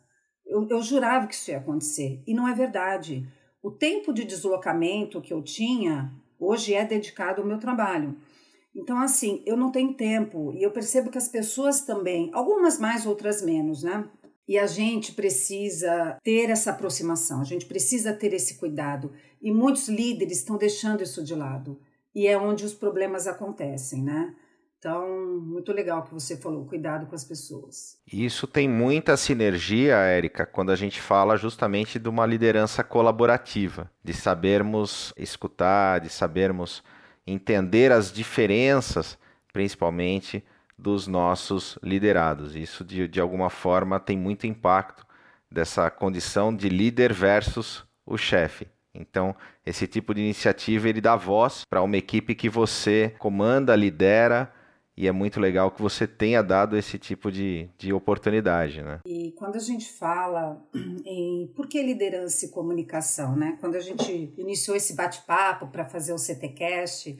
Eu, 0.45 0.67
eu 0.69 0.83
jurava 0.83 1.29
que 1.29 1.35
isso 1.35 1.53
ia 1.53 1.59
acontecer, 1.59 2.21
e 2.26 2.35
não 2.35 2.49
é 2.49 2.55
verdade. 2.55 3.29
O 3.62 3.71
tempo 3.71 4.12
de 4.12 4.25
deslocamento 4.25 5.21
que 5.21 5.33
eu 5.33 5.43
tinha 5.43 6.12
hoje 6.38 6.75
é 6.75 6.85
dedicado 6.85 7.43
ao 7.43 7.47
meu 7.47 7.59
trabalho. 7.59 8.17
Então, 8.76 8.99
assim, 8.99 9.42
eu 9.47 9.56
não 9.56 9.73
tenho 9.73 9.95
tempo 9.95 10.52
e 10.54 10.62
eu 10.62 10.71
percebo 10.71 11.11
que 11.11 11.16
as 11.16 11.28
pessoas 11.28 11.80
também, 11.80 12.30
algumas 12.35 12.78
mais, 12.78 13.06
outras 13.06 13.40
menos, 13.40 13.83
né? 13.83 14.04
E 14.47 14.59
a 14.59 14.66
gente 14.66 15.12
precisa 15.12 16.18
ter 16.23 16.50
essa 16.50 16.71
aproximação, 16.71 17.40
a 17.40 17.45
gente 17.45 17.64
precisa 17.64 18.12
ter 18.12 18.35
esse 18.35 18.59
cuidado. 18.59 19.12
E 19.40 19.50
muitos 19.50 19.88
líderes 19.88 20.38
estão 20.38 20.59
deixando 20.59 21.02
isso 21.02 21.25
de 21.25 21.35
lado. 21.35 21.80
E 22.14 22.26
é 22.26 22.38
onde 22.38 22.64
os 22.64 22.75
problemas 22.75 23.26
acontecem, 23.26 24.02
né? 24.02 24.35
Então, 24.78 25.40
muito 25.40 25.73
legal 25.73 26.04
que 26.04 26.12
você 26.12 26.37
falou, 26.37 26.66
cuidado 26.66 27.06
com 27.06 27.14
as 27.14 27.25
pessoas. 27.25 27.99
Isso 28.06 28.47
tem 28.47 28.68
muita 28.68 29.16
sinergia, 29.16 29.97
Érica, 29.97 30.45
quando 30.45 30.71
a 30.71 30.76
gente 30.76 31.00
fala 31.00 31.37
justamente 31.37 31.99
de 31.99 32.09
uma 32.09 32.26
liderança 32.26 32.85
colaborativa, 32.85 33.90
de 34.04 34.12
sabermos 34.12 35.12
escutar, 35.16 36.00
de 36.00 36.11
sabermos 36.11 36.85
entender 37.26 37.90
as 37.90 38.12
diferenças, 38.12 39.18
principalmente 39.52 40.45
dos 40.78 41.06
nossos 41.06 41.78
liderados. 41.83 42.54
Isso, 42.54 42.85
de, 42.85 43.09
de 43.09 43.21
alguma 43.21 43.50
forma, 43.50 43.99
tem 43.99 44.16
muito 44.16 44.47
impacto 44.47 45.06
dessa 45.50 45.90
condição 45.90 46.54
de 46.54 46.68
líder 46.68 47.12
versus 47.12 47.85
o 48.04 48.16
chefe. 48.16 48.68
Então, 48.95 49.35
esse 49.64 49.87
tipo 49.87 50.14
de 50.14 50.21
iniciativa 50.21 50.88
ele 50.88 51.00
dá 51.00 51.16
voz 51.16 51.64
para 51.68 51.83
uma 51.83 51.97
equipe 51.97 52.35
que 52.35 52.49
você 52.49 53.14
comanda, 53.18 53.76
lidera, 53.76 54.52
e 54.97 55.07
é 55.07 55.12
muito 55.12 55.38
legal 55.38 55.71
que 55.71 55.83
você 55.83 56.07
tenha 56.07 56.43
dado 56.43 56.76
esse 56.76 56.99
tipo 56.99 57.31
de, 57.31 57.69
de 57.76 57.93
oportunidade, 57.93 58.83
né? 58.83 59.00
E 59.05 59.33
quando 59.33 59.57
a 59.57 59.61
gente 59.61 59.93
fala 59.93 60.67
em 61.05 61.53
por 61.55 61.69
que 61.69 61.83
liderança 61.83 62.47
e 62.47 62.50
comunicação, 62.50 63.37
né? 63.37 63.59
Quando 63.61 63.75
a 63.75 63.81
gente 63.81 64.33
iniciou 64.38 64.76
esse 64.76 64.95
bate-papo 64.95 65.67
para 65.67 65.85
fazer 65.85 66.15
o 66.15 66.19
CTcast, 66.19 67.19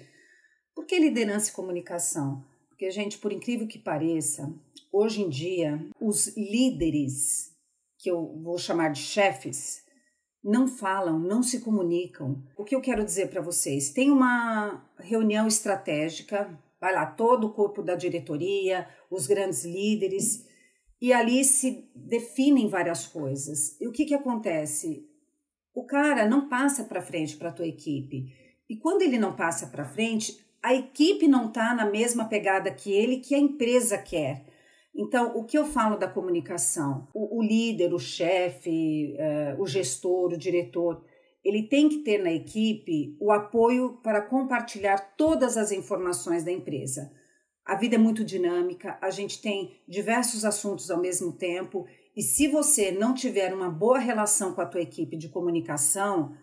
por 0.75 0.87
que 0.87 0.99
liderança 0.99 1.51
e 1.51 1.55
comunicação? 1.55 2.43
Porque, 2.69 2.91
gente, 2.91 3.19
por 3.19 3.33
incrível 3.33 3.67
que 3.67 3.79
pareça, 3.79 4.51
hoje 4.91 5.23
em 5.23 5.29
dia, 5.29 5.79
os 6.01 6.35
líderes, 6.37 7.55
que 7.99 8.11
eu 8.11 8.39
vou 8.43 8.59
chamar 8.59 8.91
de 8.91 9.01
chefes, 9.01 9.83
não 10.43 10.69
falam, 10.69 11.19
não 11.19 11.43
se 11.43 11.61
comunicam. 11.61 12.43
O 12.57 12.65
que 12.65 12.75
eu 12.75 12.81
quero 12.81 13.05
dizer 13.05 13.29
para 13.29 13.41
vocês? 13.41 13.91
Tem 13.91 14.11
uma 14.11 14.83
reunião 14.99 15.47
estratégica 15.47 16.49
vai 16.81 16.95
lá 16.95 17.07
todo 17.07 17.47
o 17.47 17.53
corpo 17.53 17.83
da 17.83 17.95
diretoria, 17.95 18.89
os 19.11 19.27
grandes 19.27 19.65
líderes, 19.65 20.47
e 21.01 21.13
ali 21.13 21.45
se 21.45 21.91
definem 21.95 22.69
várias 22.69 23.07
coisas. 23.07 23.81
E 23.81 23.87
o 23.87 23.93
que, 23.93 24.05
que 24.05 24.15
acontece? 24.15 25.09
O 25.75 25.85
cara 25.85 26.27
não 26.27 26.49
passa 26.49 26.85
para 26.85 27.03
frente 27.03 27.37
para 27.37 27.51
a 27.51 27.53
tua 27.53 27.67
equipe. 27.67 28.33
E 28.69 28.77
quando 28.77 29.03
ele 29.03 29.19
não 29.19 29.37
passa 29.37 29.67
para 29.67 29.85
frente, 29.85 30.45
a 30.63 30.75
equipe 30.75 31.29
não 31.29 31.49
está 31.49 31.75
na 31.75 31.85
mesma 31.85 32.25
pegada 32.25 32.71
que 32.73 32.91
ele, 32.91 33.19
que 33.19 33.35
a 33.35 33.39
empresa 33.39 33.99
quer. 33.99 34.47
Então, 34.95 35.37
o 35.37 35.45
que 35.45 35.59
eu 35.59 35.67
falo 35.67 35.99
da 35.99 36.09
comunicação? 36.09 37.07
O, 37.13 37.39
o 37.39 37.43
líder, 37.43 37.93
o 37.93 37.99
chefe, 37.99 39.15
uh, 39.15 39.61
o 39.61 39.67
gestor, 39.67 40.33
o 40.33 40.39
diretor, 40.39 41.05
ele 41.47 41.63
tem 41.63 41.89
que 41.89 41.99
ter 41.99 42.19
na 42.19 42.33
equipe 42.33 43.17
o 43.21 43.31
apoio 43.31 44.01
para 44.03 44.21
compartilhar 44.21 44.99
todas 45.17 45.57
as 45.57 45.71
informações 45.71 46.43
da 46.43 46.51
empresa. 46.51 47.13
A 47.65 47.77
vida 47.77 47.95
é 47.95 47.99
muito 47.99 48.25
dinâmica, 48.25 48.99
a 49.01 49.11
gente 49.11 49.41
tem 49.41 49.81
diversos 49.87 50.45
assuntos 50.45 50.91
ao 50.91 51.01
mesmo 51.01 51.33
tempo, 51.33 51.87
e 52.17 52.23
se 52.23 52.49
você 52.49 52.91
não 52.91 53.15
tiver 53.15 53.55
uma 53.55 53.71
boa 53.71 54.01
relação 54.01 54.55
com 54.55 54.61
a 54.61 54.67
tua 54.67 54.81
equipe 54.81 55.17
de 55.17 55.29
comunicação, 55.29 56.37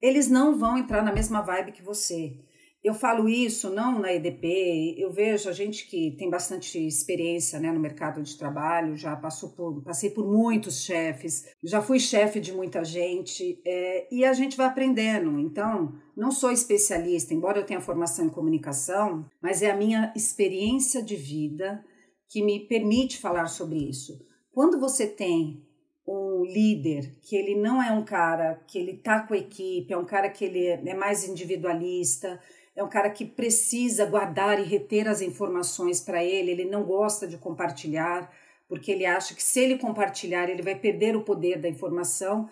eles 0.00 0.28
não 0.28 0.58
vão 0.58 0.76
entrar 0.76 1.02
na 1.02 1.12
mesma 1.12 1.40
vibe 1.40 1.72
que 1.72 1.82
você. 1.82 2.38
Eu 2.82 2.94
falo 2.94 3.28
isso 3.28 3.68
não 3.68 3.98
na 3.98 4.10
EDP, 4.10 4.96
eu 4.98 5.12
vejo 5.12 5.50
a 5.50 5.52
gente 5.52 5.86
que 5.86 6.12
tem 6.12 6.30
bastante 6.30 6.78
experiência 6.78 7.60
né, 7.60 7.70
no 7.70 7.78
mercado 7.78 8.22
de 8.22 8.38
trabalho, 8.38 8.96
já 8.96 9.14
passou 9.14 9.50
por, 9.50 9.82
passei 9.82 10.08
por 10.08 10.26
muitos 10.26 10.82
chefes, 10.82 11.44
já 11.62 11.82
fui 11.82 12.00
chefe 12.00 12.40
de 12.40 12.54
muita 12.54 12.82
gente 12.82 13.60
é, 13.66 14.08
e 14.10 14.24
a 14.24 14.32
gente 14.32 14.56
vai 14.56 14.66
aprendendo. 14.66 15.38
Então, 15.38 15.94
não 16.16 16.30
sou 16.30 16.50
especialista, 16.50 17.34
embora 17.34 17.58
eu 17.58 17.66
tenha 17.66 17.82
formação 17.82 18.24
em 18.24 18.30
comunicação, 18.30 19.28
mas 19.42 19.60
é 19.60 19.70
a 19.70 19.76
minha 19.76 20.10
experiência 20.16 21.02
de 21.02 21.16
vida 21.16 21.84
que 22.30 22.42
me 22.42 22.60
permite 22.60 23.18
falar 23.18 23.48
sobre 23.48 23.76
isso. 23.90 24.18
Quando 24.52 24.80
você 24.80 25.06
tem 25.06 25.62
um 26.08 26.44
líder 26.44 27.18
que 27.22 27.36
ele 27.36 27.54
não 27.60 27.82
é 27.82 27.92
um 27.92 28.04
cara 28.04 28.54
que 28.66 28.78
ele 28.78 28.96
tá 28.96 29.20
com 29.20 29.34
a 29.34 29.38
equipe, 29.38 29.92
é 29.92 29.98
um 29.98 30.04
cara 30.04 30.30
que 30.30 30.44
ele 30.44 30.66
é 30.66 30.94
mais 30.94 31.28
individualista, 31.28 32.40
é 32.76 32.82
um 32.82 32.88
cara 32.88 33.10
que 33.10 33.24
precisa 33.24 34.06
guardar 34.06 34.58
e 34.58 34.64
reter 34.64 35.08
as 35.08 35.20
informações 35.20 36.00
para 36.00 36.24
ele, 36.24 36.50
ele 36.50 36.64
não 36.64 36.84
gosta 36.84 37.26
de 37.26 37.36
compartilhar, 37.36 38.30
porque 38.68 38.92
ele 38.92 39.04
acha 39.04 39.34
que 39.34 39.42
se 39.42 39.60
ele 39.60 39.78
compartilhar, 39.78 40.48
ele 40.48 40.62
vai 40.62 40.74
perder 40.74 41.16
o 41.16 41.24
poder 41.24 41.60
da 41.60 41.68
informação, 41.68 42.48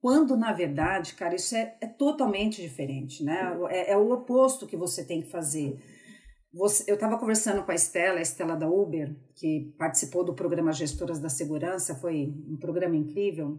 quando 0.00 0.36
na 0.36 0.52
verdade, 0.52 1.14
cara, 1.14 1.34
isso 1.34 1.56
é, 1.56 1.76
é 1.80 1.86
totalmente 1.86 2.60
diferente, 2.60 3.24
né? 3.24 3.56
É, 3.70 3.92
é 3.92 3.96
o 3.96 4.12
oposto 4.12 4.66
que 4.66 4.76
você 4.76 5.02
tem 5.02 5.22
que 5.22 5.30
fazer. 5.30 5.78
Você, 6.52 6.88
eu 6.88 6.94
estava 6.94 7.18
conversando 7.18 7.64
com 7.64 7.72
a 7.72 7.74
Estela, 7.74 8.18
a 8.18 8.22
Estela 8.22 8.54
da 8.54 8.68
Uber, 8.68 9.16
que 9.34 9.74
participou 9.78 10.22
do 10.22 10.34
programa 10.34 10.72
Gestoras 10.72 11.18
da 11.18 11.28
Segurança, 11.28 11.94
foi 11.96 12.32
um 12.48 12.56
programa 12.56 12.94
incrível. 12.94 13.58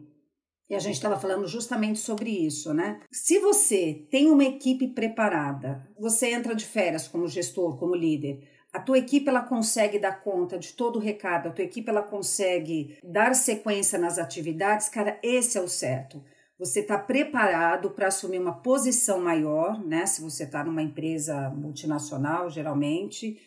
E 0.69 0.73
a 0.73 0.79
gente 0.79 0.95
estava 0.95 1.19
falando 1.19 1.47
justamente 1.47 1.99
sobre 1.99 2.29
isso, 2.29 2.73
né? 2.73 3.01
Se 3.11 3.39
você 3.39 4.07
tem 4.09 4.31
uma 4.31 4.43
equipe 4.43 4.87
preparada, 4.87 5.87
você 5.99 6.31
entra 6.31 6.55
de 6.55 6.65
férias 6.65 7.07
como 7.07 7.27
gestor, 7.27 7.77
como 7.77 7.95
líder, 7.95 8.47
a 8.73 8.79
tua 8.79 8.97
equipe 8.97 9.29
ela 9.29 9.41
consegue 9.41 9.97
dar 9.97 10.21
conta 10.21 10.59
de 10.59 10.73
todo 10.73 10.97
o 10.97 11.01
recado, 11.01 11.47
a 11.47 11.51
tua 11.51 11.63
equipe 11.63 11.89
ela 11.89 12.03
consegue 12.03 12.97
dar 13.03 13.33
sequência 13.33 13.97
nas 13.97 14.17
atividades, 14.17 14.89
cara, 14.89 15.17
esse 15.23 15.57
é 15.57 15.61
o 15.61 15.67
certo. 15.67 16.21
Você 16.59 16.81
está 16.81 16.97
preparado 16.97 17.91
para 17.91 18.07
assumir 18.07 18.39
uma 18.39 18.61
posição 18.61 19.21
maior, 19.21 19.81
né? 19.85 20.05
Se 20.05 20.21
você 20.21 20.43
está 20.43 20.63
numa 20.63 20.81
empresa 20.81 21.49
multinacional, 21.51 22.49
geralmente, 22.49 23.37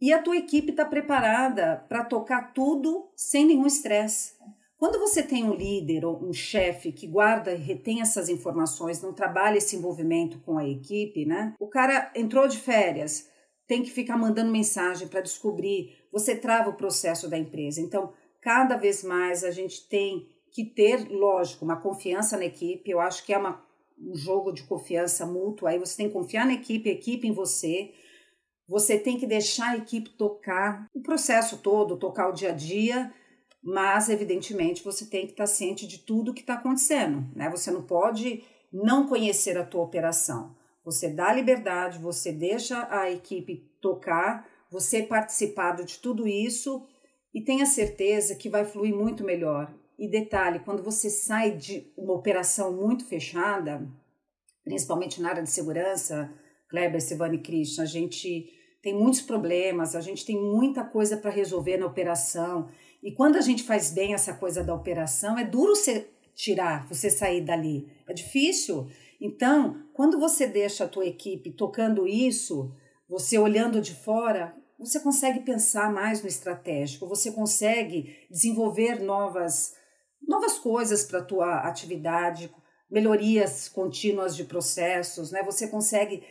e 0.00 0.12
a 0.12 0.22
tua 0.22 0.36
equipe 0.36 0.70
está 0.70 0.84
preparada 0.84 1.84
para 1.88 2.04
tocar 2.04 2.52
tudo 2.52 3.10
sem 3.16 3.46
nenhum 3.46 3.66
estresse. 3.66 4.32
Quando 4.78 4.98
você 4.98 5.22
tem 5.22 5.44
um 5.44 5.54
líder 5.54 6.04
ou 6.04 6.22
um 6.22 6.34
chefe 6.34 6.92
que 6.92 7.06
guarda 7.06 7.52
e 7.52 7.56
retém 7.56 8.02
essas 8.02 8.28
informações, 8.28 9.00
não 9.00 9.12
trabalha 9.12 9.56
esse 9.56 9.74
envolvimento 9.74 10.38
com 10.40 10.58
a 10.58 10.68
equipe, 10.68 11.24
né? 11.24 11.54
O 11.58 11.66
cara 11.66 12.12
entrou 12.14 12.46
de 12.46 12.58
férias, 12.58 13.28
tem 13.66 13.82
que 13.82 13.90
ficar 13.90 14.18
mandando 14.18 14.52
mensagem 14.52 15.08
para 15.08 15.22
descobrir, 15.22 15.96
você 16.12 16.36
trava 16.36 16.70
o 16.70 16.76
processo 16.76 17.28
da 17.28 17.38
empresa. 17.38 17.80
Então, 17.80 18.12
cada 18.40 18.76
vez 18.76 19.02
mais 19.02 19.42
a 19.42 19.50
gente 19.50 19.88
tem 19.88 20.28
que 20.52 20.64
ter, 20.64 21.08
lógico, 21.10 21.64
uma 21.64 21.80
confiança 21.80 22.36
na 22.36 22.44
equipe. 22.44 22.90
Eu 22.90 23.00
acho 23.00 23.24
que 23.24 23.32
é 23.32 23.38
uma, 23.38 23.62
um 23.98 24.14
jogo 24.14 24.52
de 24.52 24.62
confiança 24.62 25.26
mútua. 25.26 25.70
Aí 25.70 25.78
você 25.78 25.96
tem 25.96 26.06
que 26.06 26.12
confiar 26.12 26.46
na 26.46 26.54
equipe, 26.54 26.88
a 26.88 26.92
equipe 26.92 27.26
em 27.26 27.32
você. 27.32 27.92
Você 28.68 28.98
tem 28.98 29.18
que 29.18 29.26
deixar 29.26 29.70
a 29.70 29.76
equipe 29.76 30.10
tocar 30.16 30.86
o 30.94 31.02
processo 31.02 31.58
todo, 31.58 31.98
tocar 31.98 32.28
o 32.28 32.32
dia 32.32 32.50
a 32.50 32.54
dia 32.54 33.12
mas 33.62 34.08
evidentemente 34.08 34.84
você 34.84 35.06
tem 35.06 35.26
que 35.26 35.32
estar 35.32 35.46
ciente 35.46 35.86
de 35.86 35.98
tudo 35.98 36.34
que 36.34 36.40
está 36.40 36.54
acontecendo, 36.54 37.26
né? 37.34 37.50
Você 37.50 37.70
não 37.70 37.82
pode 37.82 38.44
não 38.72 39.06
conhecer 39.06 39.56
a 39.56 39.64
tua 39.64 39.82
operação. 39.82 40.54
Você 40.84 41.08
dá 41.08 41.32
liberdade, 41.32 41.98
você 41.98 42.30
deixa 42.30 42.86
a 42.90 43.10
equipe 43.10 43.68
tocar, 43.80 44.48
você 44.70 45.02
participado 45.02 45.84
de 45.84 45.98
tudo 45.98 46.28
isso 46.28 46.86
e 47.34 47.42
tenha 47.42 47.66
certeza 47.66 48.36
que 48.36 48.48
vai 48.48 48.64
fluir 48.64 48.94
muito 48.94 49.24
melhor. 49.24 49.74
E 49.98 50.08
detalhe, 50.08 50.60
quando 50.60 50.82
você 50.82 51.08
sai 51.08 51.52
de 51.52 51.92
uma 51.96 52.12
operação 52.12 52.72
muito 52.72 53.04
fechada, 53.06 53.86
principalmente 54.62 55.20
na 55.20 55.30
área 55.30 55.42
de 55.42 55.50
segurança, 55.50 56.32
Kleber, 56.68 57.00
Silvane 57.00 57.36
e 57.36 57.42
Christian, 57.42 57.82
a 57.82 57.86
gente 57.86 58.52
tem 58.82 58.94
muitos 58.94 59.20
problemas, 59.20 59.96
a 59.96 60.00
gente 60.00 60.24
tem 60.24 60.40
muita 60.40 60.84
coisa 60.84 61.16
para 61.16 61.30
resolver 61.30 61.76
na 61.76 61.86
operação. 61.86 62.68
E 63.06 63.12
quando 63.12 63.36
a 63.36 63.40
gente 63.40 63.62
faz 63.62 63.92
bem 63.92 64.14
essa 64.14 64.34
coisa 64.34 64.64
da 64.64 64.74
operação, 64.74 65.38
é 65.38 65.44
duro 65.44 65.76
você 65.76 66.10
tirar, 66.34 66.88
você 66.88 67.08
sair 67.08 67.40
dali. 67.40 67.88
É 68.04 68.12
difícil. 68.12 68.90
Então, 69.20 69.86
quando 69.94 70.18
você 70.18 70.44
deixa 70.44 70.82
a 70.82 70.88
tua 70.88 71.06
equipe 71.06 71.52
tocando 71.52 72.04
isso, 72.08 72.74
você 73.08 73.38
olhando 73.38 73.80
de 73.80 73.94
fora, 73.94 74.56
você 74.76 74.98
consegue 74.98 75.38
pensar 75.44 75.92
mais 75.92 76.20
no 76.20 76.26
estratégico, 76.26 77.06
você 77.06 77.30
consegue 77.30 78.26
desenvolver 78.28 78.98
novas 79.00 79.76
novas 80.26 80.58
coisas 80.58 81.04
para 81.04 81.20
a 81.20 81.24
tua 81.24 81.60
atividade, 81.60 82.52
melhorias 82.90 83.68
contínuas 83.68 84.34
de 84.34 84.42
processos, 84.42 85.30
né? 85.30 85.44
Você 85.44 85.68
consegue 85.68 86.24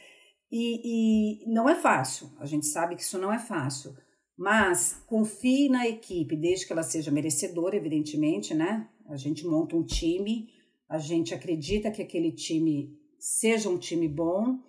e, 0.51 1.45
e 1.45 1.53
não 1.53 1.69
é 1.69 1.75
fácil. 1.75 2.29
A 2.37 2.45
gente 2.45 2.65
sabe 2.65 2.97
que 2.97 3.01
isso 3.01 3.17
não 3.17 3.31
é 3.31 3.39
fácil. 3.39 3.95
Mas 4.37 5.01
confie 5.05 5.69
na 5.69 5.87
equipe, 5.87 6.35
desde 6.35 6.67
que 6.67 6.73
ela 6.73 6.83
seja 6.83 7.11
merecedora, 7.11 7.75
evidentemente, 7.75 8.53
né? 8.53 8.89
A 9.07 9.15
gente 9.15 9.45
monta 9.45 9.75
um 9.75 9.83
time, 9.83 10.49
a 10.89 10.97
gente 10.97 11.33
acredita 11.33 11.89
que 11.89 12.01
aquele 12.01 12.31
time 12.31 12.97
seja 13.17 13.69
um 13.69 13.77
time 13.77 14.07
bom, 14.07 14.59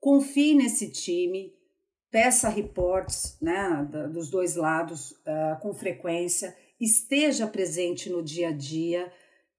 confie 0.00 0.54
nesse 0.54 0.90
time, 0.90 1.54
peça 2.10 2.48
reports 2.48 3.38
né, 3.40 3.88
dos 4.12 4.28
dois 4.28 4.56
lados 4.56 5.12
uh, 5.12 5.60
com 5.60 5.72
frequência, 5.72 6.54
esteja 6.80 7.46
presente 7.46 8.10
no 8.10 8.22
dia 8.22 8.48
a 8.48 8.52
dia 8.52 9.10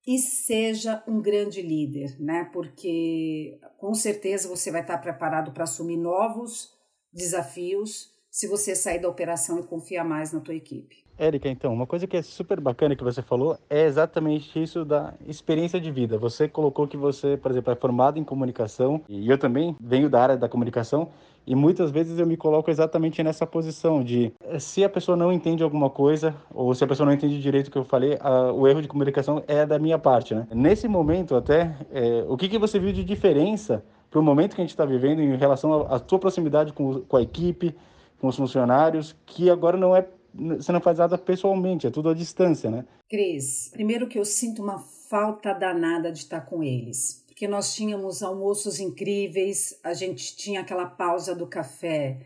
e 0.06 0.20
seja 0.20 1.02
um 1.08 1.22
grande 1.22 1.62
líder, 1.62 2.20
né? 2.20 2.50
Porque 2.52 3.58
com 3.78 3.94
certeza 3.94 4.50
você 4.50 4.70
vai 4.70 4.82
estar 4.82 4.98
preparado 4.98 5.54
para 5.54 5.64
assumir 5.64 5.98
novos 5.98 6.74
desafios 7.12 8.13
se 8.34 8.48
você 8.48 8.76
sair 8.76 8.98
da 8.98 9.08
operação 9.08 9.60
e 9.60 9.64
confiar 9.64 10.04
mais 10.04 10.34
na 10.34 10.40
tua 10.40 10.56
equipe. 10.56 11.04
Érica, 11.16 11.48
então, 11.48 11.72
uma 11.72 11.86
coisa 11.86 12.08
que 12.08 12.18
é 12.18 12.22
super 12.24 12.60
bacana 12.60 12.96
que 12.96 13.04
você 13.04 13.22
falou 13.22 13.56
é 13.70 13.86
exatamente 13.86 14.60
isso 14.60 14.84
da 14.84 15.14
experiência 15.28 15.80
de 15.80 15.92
vida. 15.92 16.18
Você 16.18 16.48
colocou 16.48 16.88
que 16.88 16.98
você, 16.98 17.38
por 17.38 17.52
exemplo, 17.52 17.72
é 17.72 17.76
formado 17.76 18.18
em 18.18 18.24
comunicação 18.24 19.02
e 19.08 19.30
eu 19.30 19.38
também 19.38 19.76
venho 19.80 20.10
da 20.10 20.20
área 20.20 20.36
da 20.36 20.50
comunicação 20.50 21.10
e 21.46 21.54
muitas 21.54 21.92
vezes 21.92 22.18
eu 22.18 22.26
me 22.26 22.36
coloco 22.36 22.72
exatamente 22.72 23.22
nessa 23.22 23.46
posição 23.46 24.04
de 24.04 24.34
se 24.58 24.84
a 24.84 24.90
pessoa 24.90 25.16
não 25.16 25.32
entende 25.32 25.62
alguma 25.62 25.92
coisa 25.92 26.36
ou 26.52 26.74
se 26.74 26.84
a 26.84 26.88
pessoa 26.88 27.06
não 27.06 27.14
entende 27.14 27.40
direito 27.40 27.68
o 27.68 27.72
que 27.72 27.78
eu 27.78 27.86
falei, 27.86 28.18
a, 28.20 28.52
o 28.52 28.68
erro 28.68 28.82
de 28.82 28.88
comunicação 28.88 29.44
é 29.48 29.64
da 29.64 29.78
minha 29.78 30.00
parte, 30.00 30.34
né? 30.34 30.48
Nesse 30.52 30.88
momento 30.88 31.36
até, 31.36 31.76
é, 31.92 32.26
o 32.28 32.36
que, 32.36 32.50
que 32.50 32.58
você 32.58 32.80
viu 32.80 32.92
de 32.92 33.04
diferença 33.04 33.86
para 34.10 34.20
o 34.20 34.24
momento 34.24 34.56
que 34.56 34.62
a 34.62 34.64
gente 34.64 34.72
está 34.72 34.86
vivendo 34.86 35.22
em 35.22 35.36
relação 35.36 35.86
à 35.88 36.00
sua 36.00 36.18
proximidade 36.18 36.74
com, 36.74 37.02
com 37.02 37.18
a 37.18 37.22
equipe, 37.22 37.76
com 38.24 38.30
os 38.30 38.38
funcionários, 38.38 39.14
que 39.26 39.50
agora 39.50 39.76
não 39.76 39.94
é 39.94 40.08
você 40.34 40.72
não 40.72 40.80
faz 40.80 40.98
nada 40.98 41.18
pessoalmente, 41.18 41.86
é 41.86 41.92
tudo 41.92 42.08
à 42.08 42.14
distância, 42.14 42.72
né? 42.72 42.86
Cris, 43.10 43.70
primeiro 43.70 44.08
que 44.08 44.18
eu 44.18 44.24
sinto 44.24 44.64
uma 44.64 44.80
falta 44.80 45.54
danada 45.54 46.10
de 46.10 46.20
estar 46.20 46.40
com 46.40 46.64
eles, 46.64 47.22
porque 47.28 47.50
nós 47.50 47.76
tínhamos 47.76 48.24
almoços 48.24 48.80
incríveis, 48.80 49.78
a 49.84 49.94
gente 49.94 50.38
tinha 50.38 50.62
aquela 50.62 50.86
pausa 50.86 51.36
do 51.36 51.46
café, 51.46 52.26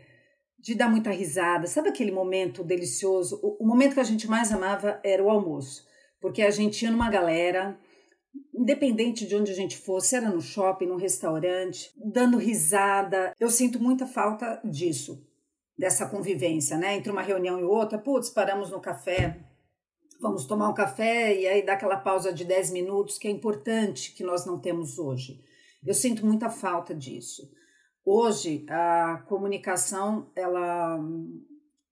de 0.56 0.76
dar 0.76 0.88
muita 0.88 1.10
risada, 1.10 1.66
sabe 1.66 1.88
aquele 1.88 2.12
momento 2.12 2.62
delicioso? 2.62 3.40
O, 3.42 3.64
o 3.64 3.66
momento 3.66 3.94
que 3.94 4.00
a 4.00 4.04
gente 4.04 4.28
mais 4.28 4.52
amava 4.52 5.00
era 5.02 5.22
o 5.22 5.28
almoço, 5.28 5.84
porque 6.20 6.42
a 6.42 6.50
gente 6.52 6.80
ia 6.84 6.92
numa 6.92 7.10
galera, 7.10 7.76
independente 8.54 9.26
de 9.26 9.34
onde 9.34 9.50
a 9.50 9.54
gente 9.54 9.76
fosse, 9.76 10.14
era 10.14 10.30
no 10.30 10.40
shopping, 10.40 10.86
no 10.86 10.96
restaurante, 10.96 11.90
dando 11.96 12.38
risada. 12.38 13.34
Eu 13.38 13.50
sinto 13.50 13.82
muita 13.82 14.06
falta 14.06 14.60
disso 14.64 15.26
dessa 15.78 16.06
convivência, 16.06 16.76
né? 16.76 16.96
Entre 16.96 17.10
uma 17.10 17.22
reunião 17.22 17.60
e 17.60 17.62
outra, 17.62 17.96
putz, 17.96 18.28
paramos 18.28 18.70
no 18.70 18.80
café, 18.80 19.38
vamos 20.20 20.44
tomar 20.44 20.68
um 20.68 20.74
café 20.74 21.38
e 21.38 21.46
aí 21.46 21.64
dá 21.64 21.74
aquela 21.74 21.96
pausa 21.96 22.32
de 22.32 22.44
10 22.44 22.72
minutos 22.72 23.16
que 23.16 23.28
é 23.28 23.30
importante 23.30 24.12
que 24.12 24.24
nós 24.24 24.44
não 24.44 24.58
temos 24.58 24.98
hoje. 24.98 25.40
Eu 25.86 25.94
sinto 25.94 26.26
muita 26.26 26.50
falta 26.50 26.92
disso. 26.94 27.48
Hoje 28.04 28.66
a 28.68 29.22
comunicação 29.28 30.30
ela 30.34 30.98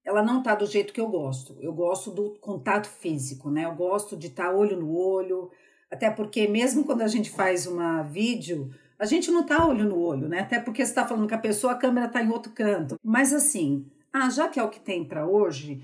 ela 0.05 0.23
não 0.23 0.39
está 0.39 0.55
do 0.55 0.67
jeito 0.67 0.93
que 0.93 1.01
eu 1.01 1.09
gosto. 1.09 1.57
Eu 1.61 1.73
gosto 1.73 2.13
do 2.13 2.39
contato 2.39 2.89
físico, 2.89 3.51
né? 3.51 3.65
Eu 3.65 3.75
gosto 3.75 4.17
de 4.17 4.29
estar 4.29 4.51
tá 4.51 4.55
olho 4.55 4.77
no 4.77 4.97
olho, 4.97 5.51
até 5.91 6.11
porque 6.11 6.47
mesmo 6.47 6.85
quando 6.85 7.03
a 7.03 7.09
gente 7.09 7.29
faz 7.29 7.67
uma 7.67 8.03
vídeo, 8.03 8.71
a 8.99 9.05
gente 9.05 9.31
não 9.31 9.45
tá 9.45 9.67
olho 9.67 9.85
no 9.85 9.99
olho, 9.99 10.29
né? 10.29 10.41
Até 10.41 10.59
porque 10.59 10.85
você 10.85 10.91
está 10.91 11.07
falando 11.07 11.29
com 11.29 11.35
a 11.35 11.39
pessoa, 11.39 11.75
a 11.75 11.79
câmera 11.79 12.07
está 12.07 12.23
em 12.23 12.31
outro 12.31 12.53
canto. 12.53 12.99
Mas 13.03 13.33
assim, 13.33 13.87
ah, 14.13 14.31
já 14.31 14.49
que 14.49 14.59
é 14.59 14.63
o 14.63 14.71
que 14.71 14.81
tem 14.81 15.05
para 15.05 15.27
hoje, 15.27 15.83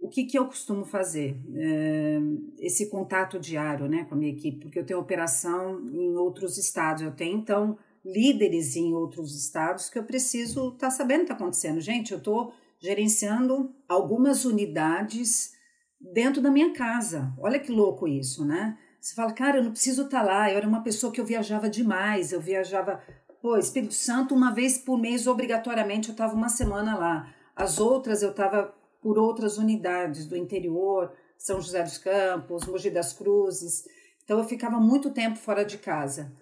o 0.00 0.08
que, 0.08 0.24
que 0.24 0.38
eu 0.38 0.46
costumo 0.46 0.84
fazer? 0.84 1.36
É, 1.54 2.18
esse 2.58 2.90
contato 2.90 3.38
diário 3.38 3.88
né, 3.88 4.04
com 4.04 4.14
a 4.14 4.18
minha 4.18 4.32
equipe, 4.32 4.60
porque 4.60 4.78
eu 4.78 4.84
tenho 4.84 5.00
operação 5.00 5.80
em 5.88 6.14
outros 6.16 6.58
estados. 6.58 7.02
Eu 7.02 7.12
tenho, 7.12 7.38
então, 7.38 7.78
líderes 8.04 8.76
em 8.76 8.92
outros 8.92 9.34
estados 9.34 9.88
que 9.88 9.98
eu 9.98 10.04
preciso 10.04 10.68
estar 10.68 10.88
tá 10.88 10.90
sabendo 10.90 11.22
o 11.22 11.24
que 11.24 11.32
está 11.32 11.34
acontecendo. 11.34 11.80
Gente, 11.80 12.12
eu 12.12 12.18
estou 12.18 12.52
gerenciando 12.78 13.74
algumas 13.88 14.44
unidades 14.44 15.54
dentro 15.98 16.42
da 16.42 16.50
minha 16.50 16.72
casa. 16.74 17.32
Olha 17.38 17.58
que 17.58 17.72
louco 17.72 18.06
isso, 18.06 18.44
né? 18.44 18.78
Você 19.04 19.14
fala, 19.14 19.34
cara, 19.34 19.58
eu 19.58 19.62
não 19.62 19.72
preciso 19.72 20.04
estar 20.06 20.20
tá 20.20 20.24
lá. 20.24 20.50
Eu 20.50 20.56
era 20.56 20.66
uma 20.66 20.82
pessoa 20.82 21.12
que 21.12 21.20
eu 21.20 21.26
viajava 21.26 21.68
demais. 21.68 22.32
Eu 22.32 22.40
viajava, 22.40 23.02
pô, 23.42 23.54
Espírito 23.58 23.92
Santo, 23.92 24.34
uma 24.34 24.50
vez 24.50 24.78
por 24.78 24.98
mês, 24.98 25.26
obrigatoriamente, 25.26 26.08
eu 26.08 26.12
estava 26.12 26.34
uma 26.34 26.48
semana 26.48 26.96
lá. 26.96 27.34
As 27.54 27.78
outras 27.78 28.22
eu 28.22 28.30
estava 28.30 28.74
por 29.02 29.18
outras 29.18 29.58
unidades 29.58 30.24
do 30.24 30.34
interior, 30.34 31.12
São 31.36 31.60
José 31.60 31.82
dos 31.82 31.98
Campos, 31.98 32.64
Mogi 32.64 32.88
das 32.88 33.12
Cruzes. 33.12 33.84
Então 34.24 34.38
eu 34.38 34.44
ficava 34.44 34.80
muito 34.80 35.10
tempo 35.10 35.36
fora 35.36 35.66
de 35.66 35.76
casa. 35.76 36.32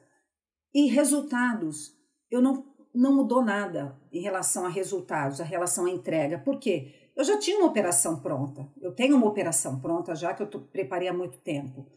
E 0.73 0.87
resultados, 0.87 1.91
eu 2.31 2.41
não, 2.41 2.65
não 2.95 3.17
mudou 3.17 3.45
nada 3.45 4.01
em 4.13 4.23
relação 4.23 4.65
a 4.65 4.69
resultados, 4.69 5.41
a 5.41 5.45
relação 5.45 5.87
à 5.87 5.91
entrega. 5.91 6.39
Por 6.39 6.61
quê? 6.61 7.11
Eu 7.17 7.25
já 7.25 7.37
tinha 7.37 7.59
uma 7.59 7.67
operação 7.67 8.21
pronta. 8.21 8.71
Eu 8.81 8.95
tenho 8.95 9.17
uma 9.17 9.27
operação 9.27 9.81
pronta 9.81 10.15
já 10.15 10.33
que 10.33 10.45
eu 10.45 10.47
preparei 10.47 11.09
há 11.09 11.13
muito 11.13 11.39
tempo. 11.39 11.91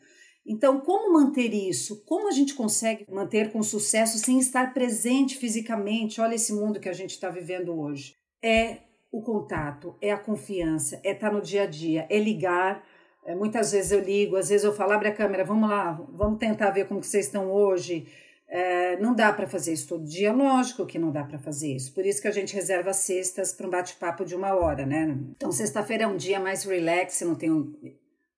Então, 0.45 0.79
como 0.79 1.11
manter 1.11 1.53
isso? 1.53 2.03
Como 2.05 2.27
a 2.27 2.31
gente 2.31 2.53
consegue 2.53 3.05
manter 3.11 3.51
com 3.51 3.63
sucesso 3.63 4.19
sem 4.19 4.37
estar 4.37 4.73
presente 4.73 5.37
fisicamente? 5.37 6.21
Olha 6.21 6.35
esse 6.35 6.53
mundo 6.53 6.79
que 6.79 6.89
a 6.89 6.93
gente 6.93 7.11
está 7.11 7.29
vivendo 7.29 7.77
hoje. 7.77 8.15
É 8.43 8.77
o 9.11 9.21
contato, 9.21 9.95
é 10.01 10.11
a 10.11 10.17
confiança, 10.17 10.99
é 11.03 11.11
estar 11.11 11.31
no 11.31 11.41
dia 11.41 11.63
a 11.63 11.65
dia, 11.65 12.05
é 12.09 12.19
ligar. 12.19 12.85
É, 13.25 13.33
muitas 13.33 13.71
vezes 13.71 13.91
eu 13.91 14.01
ligo, 14.01 14.35
às 14.35 14.49
vezes 14.49 14.63
eu 14.63 14.73
falo, 14.73 14.91
abre 14.91 15.07
a 15.07 15.15
câmera, 15.15 15.43
vamos 15.43 15.67
lá, 15.67 15.93
vamos 16.09 16.37
tentar 16.37 16.69
ver 16.69 16.87
como 16.87 16.99
que 16.99 17.07
vocês 17.07 17.25
estão 17.25 17.51
hoje. 17.51 18.05
É, 18.47 18.99
não 18.99 19.15
dá 19.15 19.33
para 19.33 19.47
fazer 19.47 19.73
isso 19.73 19.87
todo 19.87 20.05
dia, 20.05 20.31
lógico 20.31 20.85
que 20.85 20.99
não 20.99 21.11
dá 21.11 21.23
para 21.23 21.39
fazer 21.39 21.73
isso. 21.73 21.91
Por 21.93 22.05
isso 22.05 22.21
que 22.21 22.27
a 22.27 22.31
gente 22.31 22.53
reserva 22.53 22.93
sextas 22.93 23.51
para 23.51 23.65
um 23.65 23.71
bate-papo 23.71 24.23
de 24.23 24.35
uma 24.35 24.53
hora, 24.53 24.85
né? 24.85 25.17
Então, 25.35 25.51
sexta-feira 25.51 26.03
é 26.03 26.07
um 26.07 26.15
dia 26.15 26.39
mais 26.39 26.63
relax, 26.63 27.21
não 27.21 27.33
tenho 27.33 27.73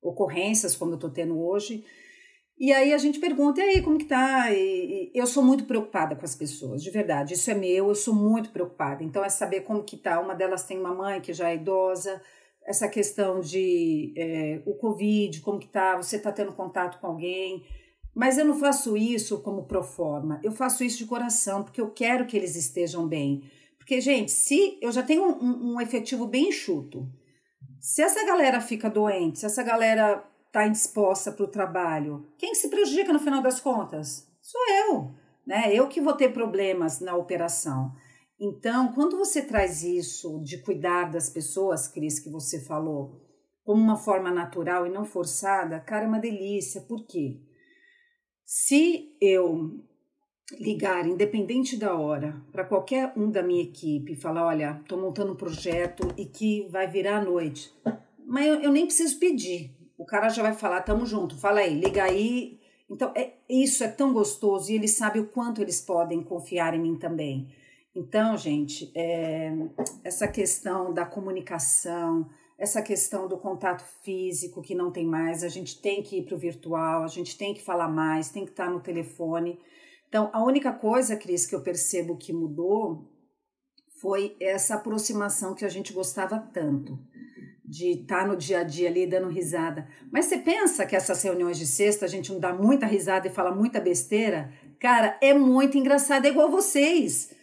ocorrências 0.08 0.76
como 0.76 0.91
eu 0.91 0.96
estou 0.96 1.10
tendo 1.10 1.39
hoje. 1.39 1.84
E 2.60 2.74
aí 2.74 2.91
a 2.91 2.98
gente 2.98 3.20
pergunta, 3.20 3.62
e 3.62 3.63
aí, 3.63 3.82
como 3.84 4.00
que 4.00 4.06
tá? 4.06 4.52
E, 4.52 4.58
e, 4.58 5.12
eu 5.13 5.28
sou 5.28 5.43
muito 5.43 5.65
preocupada 5.65 6.15
com 6.15 6.26
as 6.26 6.36
pessoas, 6.36 6.82
de 6.82 6.89
verdade. 6.89 7.36
Isso 7.36 7.52
é 7.52 7.54
meu, 7.54 7.89
eu 7.89 7.96
sou 7.96 8.15
muito 8.15 8.50
preocupada. 8.50 9.04
Então 9.04 9.24
é 9.24 9.30
saber 9.30 9.62
como 9.62 9.84
que 9.84 9.96
tá. 9.96 10.20
Uma 10.20 10.34
delas 10.34 10.63
tem 10.63 10.80
uma 10.80 10.93
mãe 10.93 11.22
que 11.22 11.34
já 11.34 11.50
é 11.52 11.56
idosa, 11.56 12.20
essa 12.65 12.88
questão 12.89 13.39
de 13.39 14.13
é, 14.17 14.62
o 14.65 14.74
Covid, 14.74 15.39
como 15.41 15.60
que 15.60 15.67
tá, 15.67 15.96
você 15.96 16.17
tá 16.17 16.32
tendo 16.32 16.52
contato 16.52 17.00
com 17.00 17.08
alguém. 17.08 17.63
Mas 18.13 18.39
eu 18.39 18.46
não 18.46 18.58
faço 18.58 18.98
isso 18.98 19.39
como 19.43 19.65
pro 19.65 19.84
forma, 19.84 20.41
eu 20.43 20.52
faço 20.52 20.84
isso 20.84 20.98
de 20.98 21.06
coração, 21.06 21.62
porque 21.62 21.80
eu 21.80 21.91
quero 21.91 22.26
que 22.26 22.36
eles 22.36 22.56
estejam 22.56 23.08
bem. 23.08 23.43
Porque, 23.78 24.02
gente, 24.02 24.32
se 24.32 24.80
eu 24.82 24.91
já 24.91 25.04
tenho 25.04 25.24
um, 25.24 25.76
um 25.76 25.82
efetivo 25.82 26.26
bem 26.26 26.50
enxuto, 26.50 27.08
se 27.80 28.02
essa 28.02 28.26
galera 28.26 28.60
fica 28.62 28.90
doente, 28.90 29.40
se 29.40 29.46
essa 29.46 29.63
galera 29.63 30.24
está 30.48 30.66
indisposta 30.66 31.32
para 31.32 31.46
o 31.46 31.50
trabalho, 31.50 32.28
quem 32.38 32.56
se 32.56 32.70
prejudica 32.70 33.13
no 33.13 33.20
final 33.20 33.42
das 33.42 33.60
contas? 33.60 34.28
Sou 34.42 34.62
eu, 34.70 35.12
né? 35.46 35.74
Eu 35.74 35.88
que 35.88 36.02
vou 36.02 36.13
ter 36.13 36.34
problemas 36.34 37.00
na 37.00 37.16
operação. 37.16 37.92
Então, 38.40 38.94
quando 38.94 39.18
você 39.18 39.42
traz 39.42 39.84
isso 39.84 40.42
de 40.44 40.60
cuidar 40.60 41.12
das 41.12 41.30
pessoas, 41.30 41.88
Cris, 41.88 42.20
que 42.20 42.30
você 42.30 42.60
falou, 42.62 43.20
como 43.63 43.82
uma 43.82 43.98
forma 43.98 44.32
natural 44.32 44.86
e 44.86 44.90
não 44.90 45.04
forçada, 45.04 45.80
cara, 45.80 46.06
é 46.06 46.08
uma 46.08 46.20
delícia. 46.20 46.82
Por 46.82 47.06
quê? 47.06 47.42
Se 48.46 49.18
eu 49.20 49.84
ligar, 50.60 51.05
independente 51.07 51.77
da 51.77 51.95
hora, 51.95 52.41
para 52.51 52.63
qualquer 52.63 53.13
um 53.15 53.29
da 53.29 53.43
minha 53.43 53.63
equipe 53.63 54.13
e 54.13 54.15
falar: 54.15 54.45
olha, 54.45 54.79
estou 54.81 54.99
montando 54.99 55.33
um 55.33 55.36
projeto 55.36 56.07
e 56.17 56.25
que 56.25 56.67
vai 56.69 56.88
virar 56.88 57.17
à 57.17 57.23
noite, 57.23 57.73
mas 58.25 58.45
eu, 58.47 58.62
eu 58.62 58.71
nem 58.71 58.86
preciso 58.86 59.19
pedir 59.19 59.77
o 59.97 60.05
cara 60.05 60.29
já 60.29 60.43
vai 60.43 60.53
falar, 60.53 60.81
tamo 60.81 61.05
junto, 61.05 61.36
fala 61.36 61.62
aí, 61.62 61.73
liga 61.73 62.03
aí. 62.03 62.60
Então, 62.89 63.12
é, 63.15 63.33
isso 63.49 63.83
é 63.83 63.88
tão 63.88 64.13
gostoso 64.13 64.71
e 64.71 64.75
eles 64.75 64.95
sabem 64.95 65.21
o 65.21 65.27
quanto 65.27 65.62
eles 65.62 65.81
podem 65.81 66.21
confiar 66.21 66.73
em 66.73 66.79
mim 66.79 66.95
também. 66.95 67.51
Então, 67.95 68.38
gente, 68.38 68.91
é, 68.95 69.51
essa 70.03 70.27
questão 70.27 70.93
da 70.93 71.03
comunicação, 71.03 72.29
essa 72.57 72.81
questão 72.81 73.27
do 73.27 73.38
contato 73.38 73.83
físico 74.03 74.62
que 74.62 74.75
não 74.75 74.91
tem 74.91 75.05
mais, 75.05 75.43
a 75.43 75.49
gente 75.49 75.81
tem 75.81 76.03
que 76.03 76.19
ir 76.19 76.25
para 76.25 76.36
o 76.36 76.39
virtual, 76.39 77.03
a 77.03 77.07
gente 77.07 77.36
tem 77.36 77.53
que 77.53 77.62
falar 77.62 77.88
mais, 77.88 78.29
tem 78.29 78.45
que 78.45 78.51
estar 78.51 78.69
no 78.69 78.79
telefone. 78.79 79.60
Então, 80.08 80.30
a 80.34 80.43
única 80.43 80.72
coisa, 80.72 81.15
Cris, 81.15 81.46
que 81.46 81.56
eu 81.56 81.62
percebo 81.62 82.17
que 82.17 82.32
mudou 82.32 83.12
foi 84.00 84.36
essa 84.39 84.76
aproximação 84.76 85.54
que 85.54 85.65
a 85.65 85.70
gente 85.70 85.91
gostava 85.91 86.39
tanto 86.39 87.00
de 87.65 88.02
estar 88.02 88.22
tá 88.22 88.28
no 88.28 88.38
dia 88.38 88.60
a 88.60 88.63
dia 88.63 88.88
ali 88.88 89.06
dando 89.06 89.28
risada. 89.28 89.88
Mas 90.12 90.26
você 90.26 90.38
pensa 90.38 90.86
que 90.86 90.96
essas 90.96 91.22
reuniões 91.22 91.58
de 91.58 91.67
sexta 91.67 92.06
a 92.06 92.08
gente 92.08 92.32
não 92.32 92.39
dá 92.39 92.54
muita 92.54 92.86
risada 92.86 93.28
e 93.28 93.32
fala 93.32 93.54
muita 93.54 93.82
besteira? 93.82 94.54
Cara, 94.80 95.17
é 95.22 95.34
muito 95.34 95.78
engraçado, 95.78 96.26
é 96.26 96.30
igual 96.30 96.50
vocês. 96.50 97.36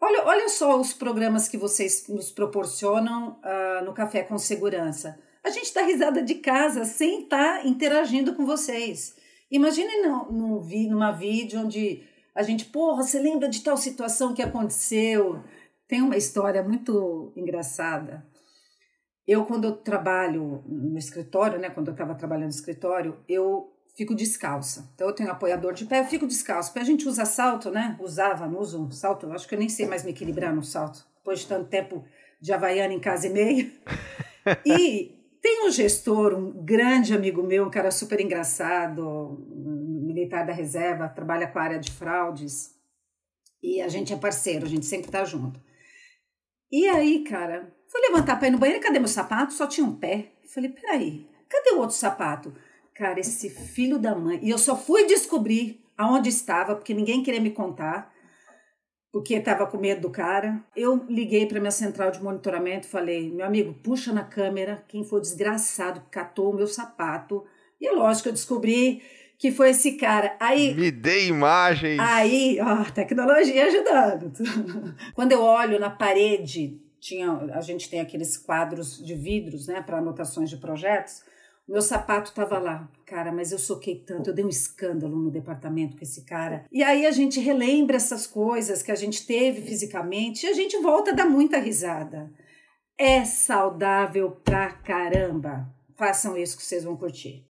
Olha, 0.00 0.24
olha 0.26 0.48
só 0.48 0.80
os 0.80 0.92
programas 0.92 1.48
que 1.48 1.56
vocês 1.56 2.06
nos 2.08 2.30
proporcionam 2.30 3.38
uh, 3.40 3.84
no 3.84 3.92
Café 3.92 4.22
com 4.22 4.38
Segurança. 4.38 5.18
A 5.44 5.50
gente 5.50 5.72
dá 5.72 5.82
risada 5.82 6.22
de 6.22 6.36
casa 6.36 6.84
sem 6.84 7.22
estar 7.22 7.58
tá 7.58 7.66
interagindo 7.66 8.34
com 8.34 8.44
vocês. 8.44 9.14
Imagine 9.50 10.02
no, 10.02 10.32
no, 10.32 10.88
numa 10.88 11.12
vídeo 11.12 11.60
onde 11.60 12.02
a 12.38 12.42
gente, 12.42 12.64
porra, 12.66 13.02
você 13.02 13.18
lembra 13.18 13.48
de 13.48 13.62
tal 13.62 13.76
situação 13.76 14.34
que 14.34 14.42
aconteceu? 14.42 15.42
Tem 15.86 16.00
uma 16.02 16.16
história 16.16 16.62
muito 16.62 17.32
engraçada 17.36 18.24
eu, 19.28 19.44
quando 19.44 19.64
eu 19.64 19.72
trabalho 19.72 20.64
no 20.66 20.96
escritório, 20.96 21.58
né, 21.58 21.68
quando 21.68 21.88
eu 21.88 21.92
estava 21.92 22.14
trabalhando 22.14 22.44
no 22.44 22.54
escritório, 22.54 23.18
eu 23.28 23.70
fico 23.94 24.14
descalça. 24.14 24.90
Então, 24.94 25.06
eu 25.06 25.12
tenho 25.12 25.30
apoiador 25.30 25.74
de 25.74 25.84
pé, 25.84 26.00
eu 26.00 26.06
fico 26.06 26.26
descalço. 26.26 26.70
Porque 26.70 26.80
a 26.80 26.86
gente 26.86 27.06
usa 27.06 27.26
salto, 27.26 27.70
né? 27.70 27.94
Usava, 28.00 28.46
não 28.46 28.60
uso 28.60 28.82
um 28.82 28.90
salto. 28.90 29.26
Eu 29.26 29.32
acho 29.32 29.46
que 29.46 29.54
eu 29.54 29.58
nem 29.58 29.68
sei 29.68 29.86
mais 29.86 30.02
me 30.02 30.12
equilibrar 30.12 30.54
no 30.54 30.62
salto. 30.62 31.06
Depois 31.18 31.40
de 31.40 31.46
tanto 31.46 31.68
tempo 31.68 32.02
de 32.40 32.54
Havaiana 32.54 32.94
em 32.94 33.00
casa 33.00 33.26
e 33.26 33.30
meia. 33.30 33.70
e 34.64 35.14
tem 35.42 35.66
um 35.66 35.70
gestor, 35.70 36.32
um 36.32 36.50
grande 36.64 37.12
amigo 37.12 37.42
meu, 37.42 37.66
um 37.66 37.70
cara 37.70 37.90
super 37.90 38.18
engraçado, 38.20 39.44
militar 40.18 40.46
da 40.46 40.52
reserva, 40.52 41.08
trabalha 41.08 41.46
com 41.46 41.58
a 41.58 41.62
área 41.62 41.78
de 41.78 41.90
fraudes. 41.90 42.74
E 43.62 43.80
a 43.80 43.88
gente 43.88 44.12
é 44.12 44.16
parceiro, 44.16 44.66
a 44.66 44.68
gente 44.68 44.86
sempre 44.86 45.10
tá 45.10 45.24
junto. 45.24 45.60
E 46.70 46.88
aí, 46.88 47.24
cara, 47.24 47.74
Fui 47.88 48.00
levantar 48.02 48.36
para 48.36 48.48
ir 48.48 48.50
no 48.50 48.58
banheiro, 48.58 48.82
cadê 48.82 48.98
meu 48.98 49.08
sapato? 49.08 49.54
Só 49.54 49.66
tinha 49.66 49.86
um 49.86 49.94
pé. 49.94 50.32
Falei, 50.52 50.70
peraí, 50.70 51.26
cadê 51.48 51.70
o 51.70 51.78
outro 51.78 51.96
sapato? 51.96 52.54
Cara, 52.94 53.18
esse 53.18 53.48
filho 53.48 53.98
da 53.98 54.14
mãe. 54.14 54.38
E 54.42 54.50
eu 54.50 54.58
só 54.58 54.76
fui 54.76 55.06
descobrir 55.06 55.82
aonde 55.96 56.28
estava, 56.28 56.76
porque 56.76 56.92
ninguém 56.92 57.22
queria 57.22 57.40
me 57.40 57.50
contar, 57.50 58.12
porque 59.10 59.34
estava 59.34 59.66
com 59.66 59.78
medo 59.78 60.02
do 60.02 60.10
cara. 60.10 60.62
Eu 60.76 60.96
liguei 61.08 61.46
para 61.46 61.60
minha 61.60 61.70
central 61.70 62.10
de 62.10 62.22
monitoramento 62.22 62.86
falei, 62.86 63.30
meu 63.32 63.46
amigo, 63.46 63.72
puxa 63.82 64.12
na 64.12 64.22
câmera 64.22 64.84
quem 64.86 65.02
foi 65.02 65.20
desgraçado 65.20 66.00
que 66.02 66.10
catou 66.10 66.52
o 66.52 66.54
meu 66.54 66.66
sapato. 66.66 67.44
E 67.80 67.86
é 67.86 67.92
lógico 67.92 68.28
eu 68.28 68.32
descobri 68.32 69.02
que 69.38 69.52
foi 69.52 69.70
esse 69.70 69.92
cara. 69.92 70.36
Aí. 70.40 70.74
Me 70.74 70.90
dê 70.90 71.26
imagens. 71.26 72.00
Aí, 72.00 72.58
ó, 72.60 72.84
tecnologia 72.90 73.66
ajudando. 73.66 74.32
Quando 75.14 75.32
eu 75.32 75.42
olho 75.42 75.78
na 75.78 75.90
parede 75.90 76.80
tinha, 77.00 77.30
a 77.54 77.60
gente 77.60 77.88
tem 77.88 78.00
aqueles 78.00 78.36
quadros 78.36 78.98
de 78.98 79.14
vidros, 79.14 79.68
né, 79.68 79.80
para 79.80 79.98
anotações 79.98 80.50
de 80.50 80.56
projetos. 80.56 81.22
O 81.68 81.72
meu 81.72 81.82
sapato 81.82 82.30
estava 82.30 82.58
lá, 82.58 82.90
cara, 83.06 83.30
mas 83.30 83.52
eu 83.52 83.58
soquei 83.58 83.96
tanto, 83.96 84.30
eu 84.30 84.34
dei 84.34 84.44
um 84.44 84.48
escândalo 84.48 85.16
no 85.16 85.30
departamento 85.30 85.96
com 85.96 86.02
esse 86.02 86.24
cara. 86.24 86.64
E 86.72 86.82
aí 86.82 87.06
a 87.06 87.10
gente 87.10 87.38
relembra 87.38 87.96
essas 87.96 88.26
coisas 88.26 88.82
que 88.82 88.90
a 88.90 88.94
gente 88.94 89.26
teve 89.26 89.60
fisicamente 89.62 90.46
e 90.46 90.48
a 90.48 90.54
gente 90.54 90.78
volta 90.78 91.10
a 91.10 91.14
dar 91.14 91.26
muita 91.26 91.58
risada. 91.58 92.32
É 92.98 93.24
saudável 93.24 94.30
pra 94.42 94.72
caramba. 94.72 95.68
Façam 95.94 96.36
isso 96.36 96.56
que 96.56 96.62
vocês 96.62 96.84
vão 96.84 96.96
curtir. 96.96 97.47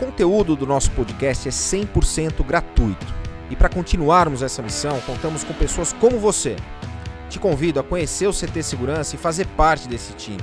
Conteúdo 0.00 0.56
do 0.56 0.66
nosso 0.66 0.90
podcast 0.92 1.46
é 1.46 1.52
100% 1.52 2.42
gratuito 2.42 3.06
e 3.50 3.56
para 3.56 3.68
continuarmos 3.68 4.42
essa 4.42 4.62
missão, 4.62 4.98
contamos 5.02 5.44
com 5.44 5.52
pessoas 5.52 5.92
como 5.92 6.18
você. 6.18 6.56
Te 7.28 7.38
convido 7.38 7.78
a 7.78 7.84
conhecer 7.84 8.26
o 8.26 8.32
CT 8.32 8.62
Segurança 8.62 9.14
e 9.14 9.18
fazer 9.18 9.46
parte 9.48 9.86
desse 9.86 10.14
time. 10.14 10.42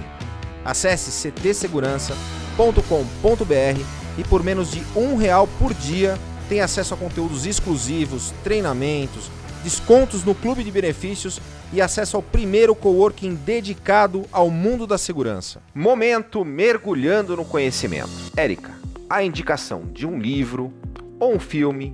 Acesse 0.63 1.31
ctsegurança.com.br 1.31 3.81
e 4.19 4.23
por 4.25 4.43
menos 4.43 4.69
de 4.69 4.83
um 4.95 5.15
real 5.15 5.49
por 5.57 5.73
dia 5.73 6.19
tem 6.47 6.61
acesso 6.61 6.93
a 6.93 6.97
conteúdos 6.97 7.47
exclusivos, 7.47 8.31
treinamentos, 8.43 9.31
descontos 9.63 10.23
no 10.23 10.35
clube 10.35 10.63
de 10.63 10.69
benefícios 10.69 11.41
e 11.73 11.81
acesso 11.81 12.15
ao 12.15 12.21
primeiro 12.21 12.75
coworking 12.75 13.33
dedicado 13.33 14.23
ao 14.31 14.51
mundo 14.51 14.85
da 14.85 14.99
segurança. 14.99 15.63
Momento 15.73 16.45
mergulhando 16.45 17.35
no 17.35 17.43
conhecimento. 17.43 18.11
Érica, 18.35 18.76
a 19.09 19.23
indicação 19.23 19.85
de 19.93 20.05
um 20.05 20.19
livro 20.19 20.73
ou 21.19 21.35
um 21.35 21.39
filme 21.39 21.93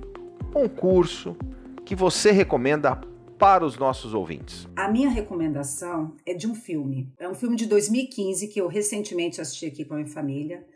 um 0.54 0.68
curso 0.68 1.36
que 1.84 1.94
você 1.94 2.30
recomenda 2.30 2.96
para 3.38 3.64
os 3.64 3.76
nossos 3.76 4.14
ouvintes? 4.14 4.68
A 4.74 4.88
minha 4.88 5.08
recomendação 5.08 6.16
é 6.26 6.34
de 6.34 6.46
um 6.46 6.54
filme. 6.54 7.12
É 7.18 7.28
um 7.28 7.34
filme 7.34 7.56
de 7.56 7.66
2015 7.66 8.48
que 8.48 8.60
eu 8.60 8.66
recentemente 8.66 9.40
assisti 9.40 9.66
aqui 9.66 9.84
com 9.84 9.94
a 9.94 9.98
minha 9.98 10.08
família. 10.08 10.66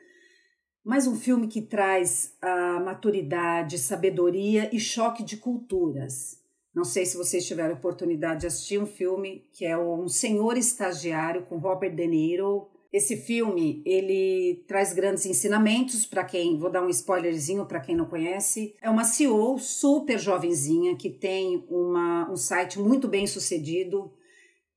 Mas 0.85 1.07
um 1.07 1.17
filme 1.17 1.49
que 1.49 1.63
traz 1.63 2.37
a 2.41 2.81
maturidade, 2.81 3.79
sabedoria 3.79 4.75
e 4.75 4.79
choque 4.79 5.23
de 5.23 5.37
culturas. 5.37 6.41
Não 6.75 6.85
sei 6.85 7.05
se 7.05 7.17
vocês 7.17 7.47
tiveram 7.47 7.75
oportunidade 7.75 8.43
de 8.43 8.47
assistir 8.47 8.81
um 8.81 8.87
filme 8.87 9.45
que 9.53 9.65
é 9.65 9.77
Um 9.77 10.09
Senhor 10.09 10.57
Estagiário 10.57 11.43
com 11.43 11.59
Robert 11.59 11.95
De 11.95 12.07
Niro 12.07 12.69
esse 12.93 13.19
filme, 13.19 13.83
ele 13.85 14.65
traz 14.67 14.95
grandes 14.95 15.27
ensinamentos 15.27 16.07
para 16.07 16.25
quem, 16.25 16.57
vou 16.57 16.71
dar 16.71 16.83
um 16.83 16.89
spoilerzinho 16.89 17.67
para 17.67 17.81
quem 17.81 17.95
não 17.95 18.07
conhece. 18.07 18.75
É 18.81 18.89
uma 18.89 19.05
CEO 19.05 19.59
super 19.59 20.19
jovenzinha 20.19 20.97
que 20.97 21.11
tem 21.11 21.65
uma, 21.69 22.31
um 22.31 22.37
site 22.37 22.79
muito 22.79 23.07
bem 23.07 23.27
sucedido 23.27 24.11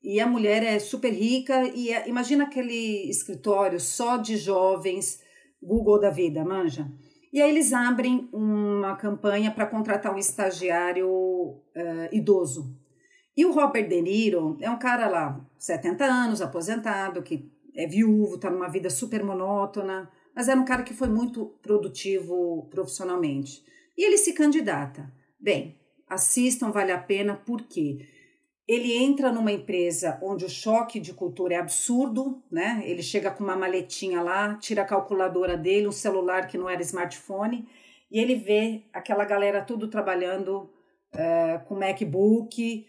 e 0.04 0.19
a 0.19 0.28
mulher 0.28 0.62
é 0.62 0.78
super 0.78 1.13
rica 1.13 1.63
e 1.74 1.93
é, 1.93 2.10
imagina 2.10 2.43
aquele 2.43 3.10
escritório 3.10 3.80
só 3.80 4.17
de 4.17 4.36
jovens, 4.36 5.21
Google 5.62 6.00
da 6.00 6.10
vida, 6.10 6.43
manja? 6.43 6.91
E 7.32 7.41
aí 7.41 7.50
eles 7.50 7.71
abrem 7.71 8.28
uma 8.34 8.97
campanha 8.97 9.52
para 9.52 9.65
contratar 9.65 10.13
um 10.13 10.17
estagiário 10.17 11.08
uh, 11.08 11.62
idoso. 12.12 12.76
E 13.38 13.45
o 13.45 13.54
Robert 13.54 13.88
De 13.88 14.02
Niro 14.02 14.58
é 14.60 14.69
um 14.69 14.78
cara 14.78 15.08
lá, 15.08 15.39
70 15.58 16.04
anos, 16.04 16.41
aposentado, 16.41 17.24
que 17.24 17.50
é 17.75 17.88
viúvo, 17.88 18.36
está 18.36 18.49
numa 18.49 18.67
vida 18.67 18.89
super 18.89 19.23
monótona, 19.23 20.10
mas 20.36 20.47
era 20.47 20.60
um 20.60 20.65
cara 20.65 20.84
que 20.84 20.93
foi 20.93 21.07
muito 21.07 21.57
produtivo 21.62 22.67
profissionalmente. 22.69 23.63
E 23.97 24.05
ele 24.05 24.17
se 24.17 24.34
candidata. 24.34 25.12
Bem, 25.39 25.79
assistam, 26.07 26.71
vale 26.71 26.91
a 26.91 26.97
pena, 26.97 27.36
porque 27.36 28.07
ele 28.67 28.95
entra 28.95 29.31
numa 29.31 29.51
empresa 29.51 30.19
onde 30.21 30.45
o 30.45 30.49
choque 30.49 30.99
de 30.99 31.13
cultura 31.13 31.55
é 31.55 31.57
absurdo, 31.57 32.41
né? 32.49 32.81
Ele 32.86 33.01
chega 33.01 33.31
com 33.31 33.43
uma 33.43 33.55
maletinha 33.55 34.21
lá, 34.21 34.55
tira 34.55 34.84
a 34.84 34.86
calculadora 34.86 35.57
dele, 35.57 35.88
um 35.88 35.91
celular 35.91 36.47
que 36.47 36.57
não 36.57 36.69
era 36.69 36.81
smartphone, 36.81 37.67
e 38.10 38.19
ele 38.19 38.36
vê 38.36 38.84
aquela 38.93 39.25
galera 39.25 39.62
tudo 39.62 39.88
trabalhando 39.88 40.69
é, 41.13 41.60
com 41.65 41.75
MacBook. 41.75 42.88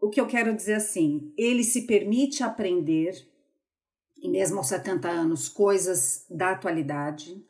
O 0.00 0.08
que 0.08 0.20
eu 0.20 0.26
quero 0.26 0.54
dizer 0.54 0.74
assim, 0.74 1.32
ele 1.36 1.64
se 1.64 1.86
permite 1.86 2.42
aprender 2.42 3.29
e 4.22 4.28
mesmo 4.28 4.58
aos 4.58 4.68
70 4.68 5.08
anos, 5.08 5.48
coisas 5.48 6.24
da 6.30 6.50
atualidade. 6.50 7.42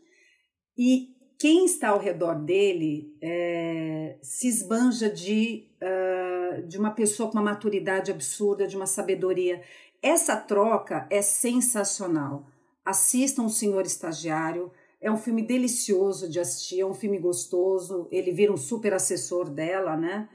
E 0.76 1.14
quem 1.38 1.64
está 1.64 1.88
ao 1.88 1.98
redor 1.98 2.34
dele 2.34 3.16
é, 3.22 4.18
se 4.22 4.46
esbanja 4.46 5.08
de, 5.08 5.68
uh, 5.82 6.66
de 6.66 6.78
uma 6.78 6.90
pessoa 6.90 7.30
com 7.30 7.38
uma 7.38 7.50
maturidade 7.50 8.10
absurda, 8.10 8.66
de 8.66 8.76
uma 8.76 8.86
sabedoria. 8.86 9.62
Essa 10.02 10.36
troca 10.36 11.06
é 11.10 11.22
sensacional. 11.22 12.46
Assistam 12.84 13.44
o 13.44 13.50
Senhor 13.50 13.86
Estagiário. 13.86 14.70
É 15.00 15.10
um 15.10 15.16
filme 15.16 15.42
delicioso 15.42 16.28
de 16.28 16.38
assistir, 16.38 16.80
é 16.80 16.86
um 16.86 16.92
filme 16.92 17.18
gostoso. 17.18 18.06
Ele 18.12 18.32
vira 18.32 18.52
um 18.52 18.58
super 18.58 18.92
assessor 18.92 19.48
dela, 19.48 19.96
né? 19.96 20.28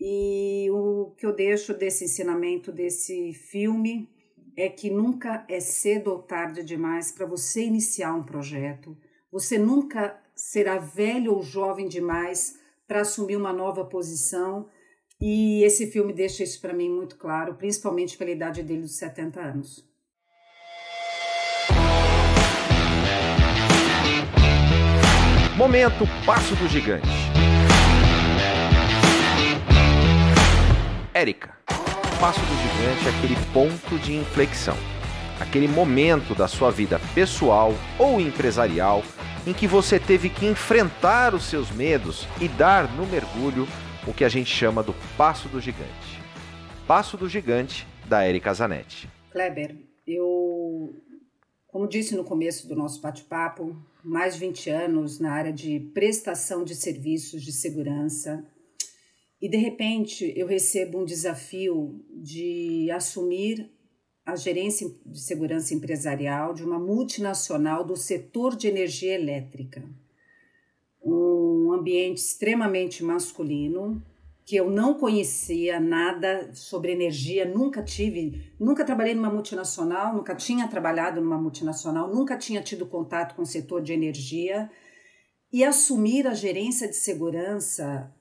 E 0.00 0.68
o 0.72 1.14
que 1.16 1.24
eu 1.24 1.32
deixo 1.32 1.72
desse 1.72 2.04
ensinamento 2.04 2.72
desse 2.72 3.32
filme 3.32 4.11
é 4.56 4.68
que 4.68 4.90
nunca 4.90 5.44
é 5.48 5.60
cedo 5.60 6.10
ou 6.10 6.18
tarde 6.18 6.62
demais 6.62 7.10
para 7.10 7.26
você 7.26 7.64
iniciar 7.64 8.14
um 8.14 8.22
projeto. 8.22 8.96
Você 9.30 9.58
nunca 9.58 10.20
será 10.34 10.78
velho 10.78 11.34
ou 11.34 11.42
jovem 11.42 11.88
demais 11.88 12.58
para 12.86 13.00
assumir 13.00 13.36
uma 13.36 13.52
nova 13.52 13.84
posição. 13.84 14.68
E 15.20 15.62
esse 15.62 15.86
filme 15.86 16.12
deixa 16.12 16.42
isso 16.42 16.60
para 16.60 16.74
mim 16.74 16.90
muito 16.90 17.16
claro, 17.16 17.54
principalmente 17.54 18.18
pela 18.18 18.30
idade 18.30 18.62
dele 18.62 18.82
dos 18.82 18.96
70 18.96 19.40
anos. 19.40 19.88
Momento 25.56 26.04
Passo 26.26 26.56
do 26.56 26.66
Gigante. 26.66 27.06
Érica 31.14 31.62
passo 32.22 32.38
do 32.38 32.54
gigante 32.54 33.08
é 33.08 33.18
aquele 33.18 33.34
ponto 33.52 33.98
de 33.98 34.14
inflexão, 34.14 34.76
aquele 35.40 35.66
momento 35.66 36.36
da 36.36 36.46
sua 36.46 36.70
vida 36.70 37.00
pessoal 37.16 37.74
ou 37.98 38.20
empresarial 38.20 39.02
em 39.44 39.52
que 39.52 39.66
você 39.66 39.98
teve 39.98 40.28
que 40.28 40.46
enfrentar 40.46 41.34
os 41.34 41.42
seus 41.42 41.72
medos 41.72 42.28
e 42.40 42.46
dar 42.46 42.88
no 42.94 43.04
mergulho 43.08 43.66
o 44.06 44.14
que 44.14 44.22
a 44.22 44.28
gente 44.28 44.54
chama 44.54 44.84
do 44.84 44.94
passo 45.16 45.48
do 45.48 45.60
gigante. 45.60 46.22
Passo 46.86 47.16
do 47.16 47.28
gigante 47.28 47.88
da 48.06 48.24
Erika 48.24 48.54
Zanetti. 48.54 49.10
Kleber, 49.32 49.74
eu, 50.06 50.94
como 51.66 51.88
disse 51.88 52.14
no 52.14 52.22
começo 52.22 52.68
do 52.68 52.76
nosso 52.76 53.00
bate-papo, 53.00 53.76
mais 54.04 54.34
de 54.34 54.40
20 54.46 54.70
anos 54.70 55.18
na 55.18 55.32
área 55.32 55.52
de 55.52 55.90
prestação 55.92 56.62
de 56.62 56.76
serviços 56.76 57.42
de 57.42 57.50
segurança 57.50 58.44
e 59.42 59.48
de 59.48 59.56
repente 59.56 60.32
eu 60.36 60.46
recebo 60.46 61.00
um 61.00 61.04
desafio 61.04 62.00
de 62.08 62.88
assumir 62.92 63.68
a 64.24 64.36
gerência 64.36 64.88
de 65.04 65.20
segurança 65.20 65.74
empresarial 65.74 66.54
de 66.54 66.64
uma 66.64 66.78
multinacional 66.78 67.84
do 67.84 67.96
setor 67.96 68.54
de 68.54 68.68
energia 68.68 69.16
elétrica. 69.16 69.82
Um 71.04 71.72
ambiente 71.72 72.18
extremamente 72.18 73.02
masculino, 73.02 74.00
que 74.44 74.54
eu 74.54 74.70
não 74.70 74.94
conhecia 74.94 75.80
nada 75.80 76.54
sobre 76.54 76.92
energia, 76.92 77.44
nunca 77.44 77.82
tive, 77.82 78.52
nunca 78.60 78.84
trabalhei 78.84 79.14
numa 79.14 79.30
multinacional, 79.30 80.14
nunca 80.14 80.36
tinha 80.36 80.68
trabalhado 80.68 81.20
numa 81.20 81.36
multinacional, 81.36 82.14
nunca 82.14 82.38
tinha 82.38 82.62
tido 82.62 82.86
contato 82.86 83.34
com 83.34 83.42
o 83.42 83.46
setor 83.46 83.82
de 83.82 83.92
energia. 83.92 84.70
E 85.52 85.64
assumir 85.64 86.28
a 86.28 86.32
gerência 86.32 86.86
de 86.86 86.96
segurança 86.96 88.14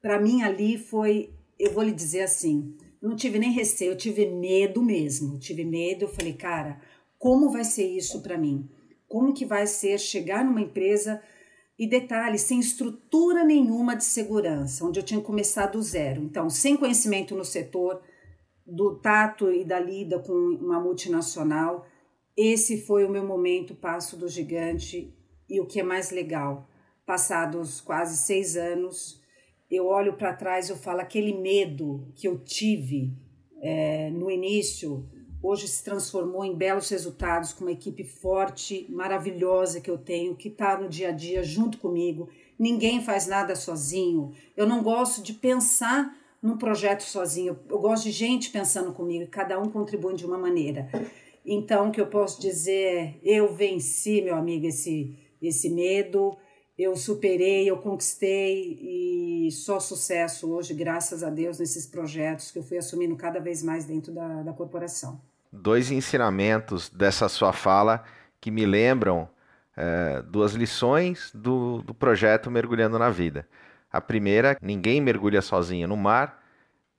para 0.00 0.20
mim 0.20 0.42
ali 0.42 0.78
foi, 0.78 1.32
eu 1.58 1.72
vou 1.72 1.82
lhe 1.82 1.92
dizer 1.92 2.22
assim, 2.22 2.76
não 3.00 3.16
tive 3.16 3.38
nem 3.38 3.52
receio, 3.52 3.92
eu 3.92 3.96
tive 3.96 4.26
medo 4.26 4.82
mesmo. 4.82 5.34
Eu 5.34 5.38
tive 5.38 5.64
medo, 5.64 6.04
eu 6.04 6.08
falei, 6.08 6.32
cara, 6.32 6.80
como 7.18 7.50
vai 7.50 7.64
ser 7.64 7.86
isso 7.86 8.22
para 8.22 8.38
mim? 8.38 8.68
Como 9.06 9.32
que 9.32 9.44
vai 9.44 9.66
ser 9.66 9.98
chegar 9.98 10.44
numa 10.44 10.60
empresa 10.60 11.22
e 11.78 11.86
detalhe, 11.86 12.38
sem 12.38 12.58
estrutura 12.58 13.44
nenhuma 13.44 13.94
de 13.94 14.04
segurança, 14.04 14.84
onde 14.84 14.98
eu 14.98 15.04
tinha 15.04 15.20
começado 15.20 15.72
do 15.72 15.82
zero. 15.82 16.20
Então, 16.22 16.50
sem 16.50 16.76
conhecimento 16.76 17.36
no 17.36 17.44
setor 17.44 18.02
do 18.66 18.96
tato 18.96 19.50
e 19.52 19.64
da 19.64 19.78
lida 19.78 20.18
com 20.18 20.32
uma 20.32 20.80
multinacional, 20.80 21.86
esse 22.36 22.84
foi 22.84 23.04
o 23.04 23.10
meu 23.10 23.24
momento 23.24 23.76
passo 23.76 24.16
do 24.16 24.28
gigante 24.28 25.14
e 25.48 25.60
o 25.60 25.66
que 25.66 25.80
é 25.80 25.82
mais 25.82 26.10
legal, 26.10 26.68
passados 27.06 27.80
quase 27.80 28.16
seis 28.16 28.56
anos, 28.56 29.17
eu 29.70 29.86
olho 29.86 30.14
para 30.14 30.32
trás 30.32 30.68
e 30.68 30.72
eu 30.72 30.76
falo 30.76 31.00
aquele 31.00 31.32
medo 31.32 32.06
que 32.14 32.26
eu 32.26 32.38
tive 32.38 33.12
é, 33.60 34.10
no 34.10 34.30
início 34.30 35.08
hoje 35.42 35.68
se 35.68 35.84
transformou 35.84 36.44
em 36.44 36.54
belos 36.54 36.88
resultados 36.88 37.52
com 37.52 37.64
uma 37.64 37.72
equipe 37.72 38.04
forte, 38.04 38.86
maravilhosa 38.88 39.80
que 39.80 39.90
eu 39.90 39.98
tenho, 39.98 40.34
que 40.34 40.48
está 40.48 40.78
no 40.78 40.88
dia 40.88 41.08
a 41.08 41.12
dia 41.12 41.42
junto 41.42 41.78
comigo. 41.78 42.28
Ninguém 42.58 43.00
faz 43.00 43.26
nada 43.26 43.54
sozinho. 43.54 44.32
Eu 44.56 44.66
não 44.66 44.82
gosto 44.82 45.22
de 45.22 45.32
pensar 45.32 46.16
num 46.42 46.56
projeto 46.56 47.02
sozinho. 47.02 47.58
Eu 47.68 47.78
gosto 47.78 48.04
de 48.04 48.10
gente 48.10 48.50
pensando 48.50 48.92
comigo 48.92 49.24
e 49.24 49.28
cada 49.28 49.60
um 49.60 49.70
contribui 49.70 50.14
de 50.14 50.26
uma 50.26 50.38
maneira. 50.38 50.88
Então, 51.46 51.88
o 51.88 51.92
que 51.92 52.00
eu 52.00 52.08
posso 52.08 52.40
dizer 52.40 52.74
é: 52.74 53.18
eu 53.22 53.54
venci, 53.54 54.20
meu 54.20 54.36
amigo, 54.36 54.66
esse, 54.66 55.16
esse 55.40 55.70
medo 55.70 56.36
eu 56.78 56.94
superei, 56.94 57.68
eu 57.68 57.76
conquistei 57.76 58.78
e 58.80 59.50
só 59.50 59.80
sucesso 59.80 60.48
hoje, 60.52 60.72
graças 60.72 61.24
a 61.24 61.28
Deus, 61.28 61.58
nesses 61.58 61.86
projetos 61.86 62.52
que 62.52 62.58
eu 62.58 62.62
fui 62.62 62.78
assumindo 62.78 63.16
cada 63.16 63.40
vez 63.40 63.64
mais 63.64 63.84
dentro 63.84 64.12
da, 64.12 64.44
da 64.44 64.52
corporação. 64.52 65.20
Dois 65.52 65.90
ensinamentos 65.90 66.88
dessa 66.88 67.28
sua 67.28 67.52
fala 67.52 68.04
que 68.40 68.50
me 68.50 68.64
lembram 68.64 69.28
é, 69.76 70.22
duas 70.22 70.52
lições 70.52 71.32
do, 71.34 71.82
do 71.82 71.92
projeto 71.92 72.48
Mergulhando 72.48 72.96
na 72.96 73.10
Vida. 73.10 73.48
A 73.90 74.00
primeira, 74.00 74.56
ninguém 74.62 75.00
mergulha 75.00 75.42
sozinho 75.42 75.88
no 75.88 75.96
mar, 75.96 76.44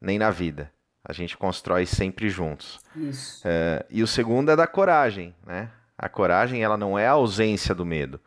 nem 0.02 0.18
na 0.20 0.32
vida. 0.32 0.72
A 1.06 1.14
gente 1.14 1.38
constrói 1.38 1.86
sempre 1.86 2.30
juntos. 2.30 2.80
Isso. 2.96 3.42
É, 3.46 3.86
e 3.90 4.04
o 4.04 4.08
segundo 4.08 4.52
é 4.52 4.56
da 4.56 4.68
coragem, 4.68 5.34
né? 5.46 5.70
A 5.98 6.10
coragem, 6.10 6.64
ela 6.64 6.76
não 6.76 6.98
é 6.98 7.08
a 7.08 7.12
ausência 7.12 7.74
do 7.76 7.86
medo 7.86 8.20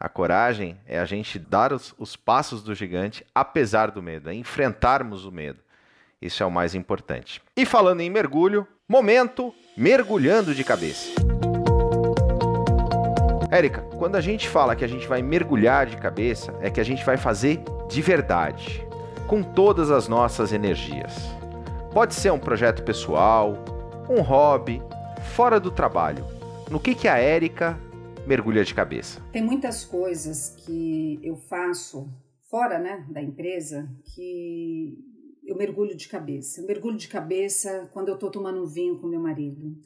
a 0.00 0.08
coragem 0.08 0.78
é 0.86 0.98
a 0.98 1.04
gente 1.04 1.38
dar 1.38 1.74
os, 1.74 1.94
os 1.98 2.16
passos 2.16 2.62
do 2.62 2.74
gigante 2.74 3.22
apesar 3.34 3.90
do 3.90 4.02
medo, 4.02 4.30
é 4.30 4.34
enfrentarmos 4.34 5.26
o 5.26 5.30
medo. 5.30 5.58
Isso 6.22 6.42
é 6.42 6.46
o 6.46 6.50
mais 6.50 6.74
importante. 6.74 7.42
E 7.54 7.66
falando 7.66 8.00
em 8.00 8.08
mergulho, 8.08 8.66
momento 8.88 9.54
mergulhando 9.76 10.54
de 10.54 10.64
cabeça. 10.64 11.10
Érica, 13.50 13.82
quando 13.98 14.16
a 14.16 14.20
gente 14.22 14.48
fala 14.48 14.74
que 14.74 14.84
a 14.84 14.88
gente 14.88 15.06
vai 15.06 15.20
mergulhar 15.20 15.84
de 15.84 15.98
cabeça, 15.98 16.54
é 16.62 16.70
que 16.70 16.80
a 16.80 16.84
gente 16.84 17.04
vai 17.04 17.18
fazer 17.18 17.60
de 17.88 18.00
verdade, 18.00 18.86
com 19.26 19.42
todas 19.42 19.90
as 19.90 20.08
nossas 20.08 20.50
energias. 20.52 21.12
Pode 21.92 22.14
ser 22.14 22.32
um 22.32 22.38
projeto 22.38 22.82
pessoal, 22.84 23.58
um 24.08 24.22
hobby, 24.22 24.80
fora 25.34 25.60
do 25.60 25.70
trabalho. 25.70 26.24
No 26.70 26.80
que, 26.80 26.94
que 26.94 27.08
a 27.08 27.18
Érica 27.18 27.76
mergulha 28.26 28.64
de 28.64 28.74
cabeça? 28.74 29.20
Tem 29.32 29.42
muitas 29.42 29.84
coisas 29.84 30.54
que 30.56 31.18
eu 31.22 31.36
faço 31.36 32.08
fora 32.50 32.78
né, 32.78 33.06
da 33.10 33.22
empresa 33.22 33.88
que 34.14 34.98
eu 35.44 35.56
mergulho 35.56 35.96
de 35.96 36.08
cabeça. 36.08 36.60
Eu 36.60 36.66
mergulho 36.66 36.96
de 36.96 37.08
cabeça 37.08 37.88
quando 37.92 38.08
eu 38.08 38.14
estou 38.14 38.30
tomando 38.30 38.62
um 38.62 38.66
vinho 38.66 38.98
com 38.98 39.06
meu 39.06 39.20
marido. 39.20 39.76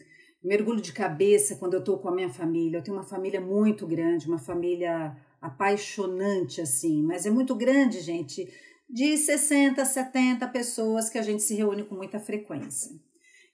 Eu 0.43 0.49
mergulho 0.49 0.81
de 0.81 0.93
cabeça 0.93 1.57
quando 1.57 1.75
eu 1.75 1.81
estou 1.81 1.99
com 1.99 2.09
a 2.09 2.15
minha 2.15 2.29
família. 2.29 2.79
Eu 2.79 2.83
tenho 2.83 2.97
uma 2.97 3.05
família 3.05 3.41
muito 3.41 3.87
grande, 3.87 4.29
uma 4.29 4.39
família 4.39 5.17
apaixonante 5.41 6.61
assim, 6.61 7.03
mas 7.03 7.27
é 7.27 7.31
muito 7.31 7.55
grande, 7.55 8.01
gente, 8.01 8.51
de 8.89 9.17
60, 9.17 9.85
70 9.85 10.49
pessoas 10.49 11.11
que 11.11 11.19
a 11.19 11.23
gente 11.23 11.43
se 11.43 11.55
reúne 11.55 11.85
com 11.85 11.95
muita 11.95 12.19
frequência. 12.19 12.93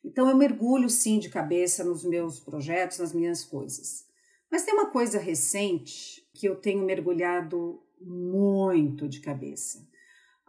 Então 0.05 0.29
eu 0.29 0.37
mergulho 0.37 0.89
sim 0.89 1.19
de 1.19 1.29
cabeça 1.29 1.83
nos 1.85 2.05
meus 2.05 2.39
projetos, 2.39 2.99
nas 2.99 3.13
minhas 3.13 3.45
coisas. 3.45 4.10
Mas 4.51 4.65
tem 4.65 4.75
uma 4.75 4.91
coisa 4.91 5.19
recente 5.19 6.27
que 6.35 6.47
eu 6.47 6.57
tenho 6.57 6.85
mergulhado 6.85 7.81
muito 8.01 9.09
de 9.09 9.21
cabeça. 9.21 9.89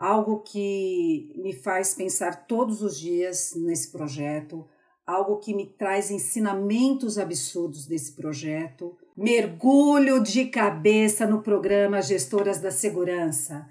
algo 0.02 0.40
que 0.40 1.32
me 1.38 1.54
faz 1.54 1.94
pensar 1.94 2.48
todos 2.48 2.82
os 2.82 3.00
dias 3.00 3.54
nesse 3.56 3.92
projeto, 3.92 4.68
algo 5.06 5.38
que 5.38 5.54
me 5.54 5.68
traz 5.68 6.10
ensinamentos 6.10 7.20
absurdos 7.20 7.86
desse 7.86 8.16
projeto. 8.16 8.98
Mergulho 9.16 10.20
de 10.24 10.46
cabeça 10.46 11.28
no 11.28 11.44
programa 11.44 12.02
Gestoras 12.02 12.60
da 12.60 12.72
Segurança. 12.72 13.68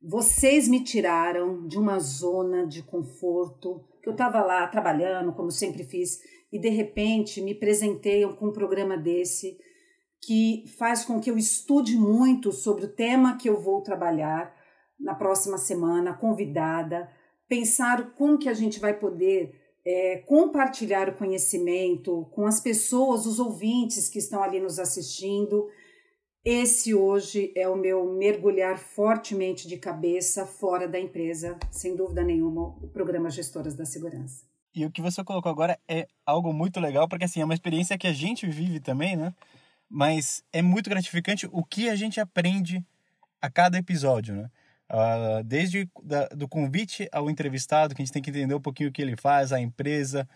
Vocês 0.00 0.66
me 0.66 0.82
tiraram 0.82 1.66
de 1.66 1.76
uma 1.76 1.98
zona 1.98 2.66
de 2.66 2.82
conforto, 2.82 3.84
que 4.02 4.08
eu 4.08 4.12
estava 4.12 4.42
lá 4.42 4.66
trabalhando, 4.68 5.34
como 5.34 5.50
sempre 5.50 5.84
fiz, 5.84 6.20
e 6.50 6.58
de 6.58 6.70
repente 6.70 7.42
me 7.42 7.54
presenteiam 7.54 8.32
com 8.32 8.46
um 8.46 8.52
programa 8.52 8.96
desse 8.96 9.58
que 10.26 10.64
faz 10.76 11.04
com 11.04 11.20
que 11.20 11.30
eu 11.30 11.38
estude 11.38 11.96
muito 11.96 12.50
sobre 12.50 12.84
o 12.84 12.92
tema 12.92 13.36
que 13.36 13.48
eu 13.48 13.60
vou 13.60 13.80
trabalhar 13.80 14.52
na 14.98 15.14
próxima 15.14 15.56
semana, 15.56 16.14
convidada, 16.14 17.08
pensar 17.48 18.12
como 18.14 18.36
que 18.36 18.48
a 18.48 18.54
gente 18.54 18.80
vai 18.80 18.92
poder 18.92 19.54
é, 19.86 20.16
compartilhar 20.26 21.08
o 21.08 21.14
conhecimento 21.14 22.28
com 22.32 22.44
as 22.44 22.60
pessoas, 22.60 23.24
os 23.24 23.38
ouvintes 23.38 24.08
que 24.08 24.18
estão 24.18 24.42
ali 24.42 24.58
nos 24.58 24.80
assistindo. 24.80 25.68
Esse 26.44 26.92
hoje 26.92 27.52
é 27.56 27.68
o 27.68 27.76
meu 27.76 28.12
mergulhar 28.12 28.78
fortemente 28.78 29.68
de 29.68 29.76
cabeça 29.76 30.44
fora 30.44 30.88
da 30.88 30.98
empresa, 30.98 31.56
sem 31.70 31.94
dúvida 31.94 32.24
nenhuma, 32.24 32.76
o 32.82 32.88
programa 32.88 33.30
Gestoras 33.30 33.76
da 33.76 33.84
Segurança. 33.84 34.44
E 34.74 34.84
o 34.84 34.90
que 34.90 35.00
você 35.00 35.22
colocou 35.22 35.52
agora 35.52 35.78
é 35.88 36.08
algo 36.26 36.52
muito 36.52 36.80
legal, 36.80 37.08
porque 37.08 37.24
assim, 37.26 37.40
é 37.40 37.44
uma 37.44 37.54
experiência 37.54 37.96
que 37.96 38.08
a 38.08 38.12
gente 38.12 38.44
vive 38.44 38.80
também, 38.80 39.14
né? 39.14 39.32
Mas 39.88 40.42
é 40.52 40.62
muito 40.62 40.90
gratificante 40.90 41.48
o 41.52 41.64
que 41.64 41.88
a 41.88 41.96
gente 41.96 42.20
aprende 42.20 42.84
a 43.40 43.50
cada 43.50 43.78
episódio, 43.78 44.34
né? 44.34 44.50
Uh, 44.88 45.42
desde 45.44 45.88
da, 46.02 46.28
do 46.28 46.48
convite 46.48 47.08
ao 47.10 47.28
entrevistado, 47.28 47.94
que 47.94 48.02
a 48.02 48.04
gente 48.04 48.12
tem 48.12 48.22
que 48.22 48.30
entender 48.30 48.54
um 48.54 48.60
pouquinho 48.60 48.88
o 48.88 48.92
que 48.92 49.02
ele 49.02 49.16
faz, 49.16 49.52
a 49.52 49.60
empresa, 49.60 50.28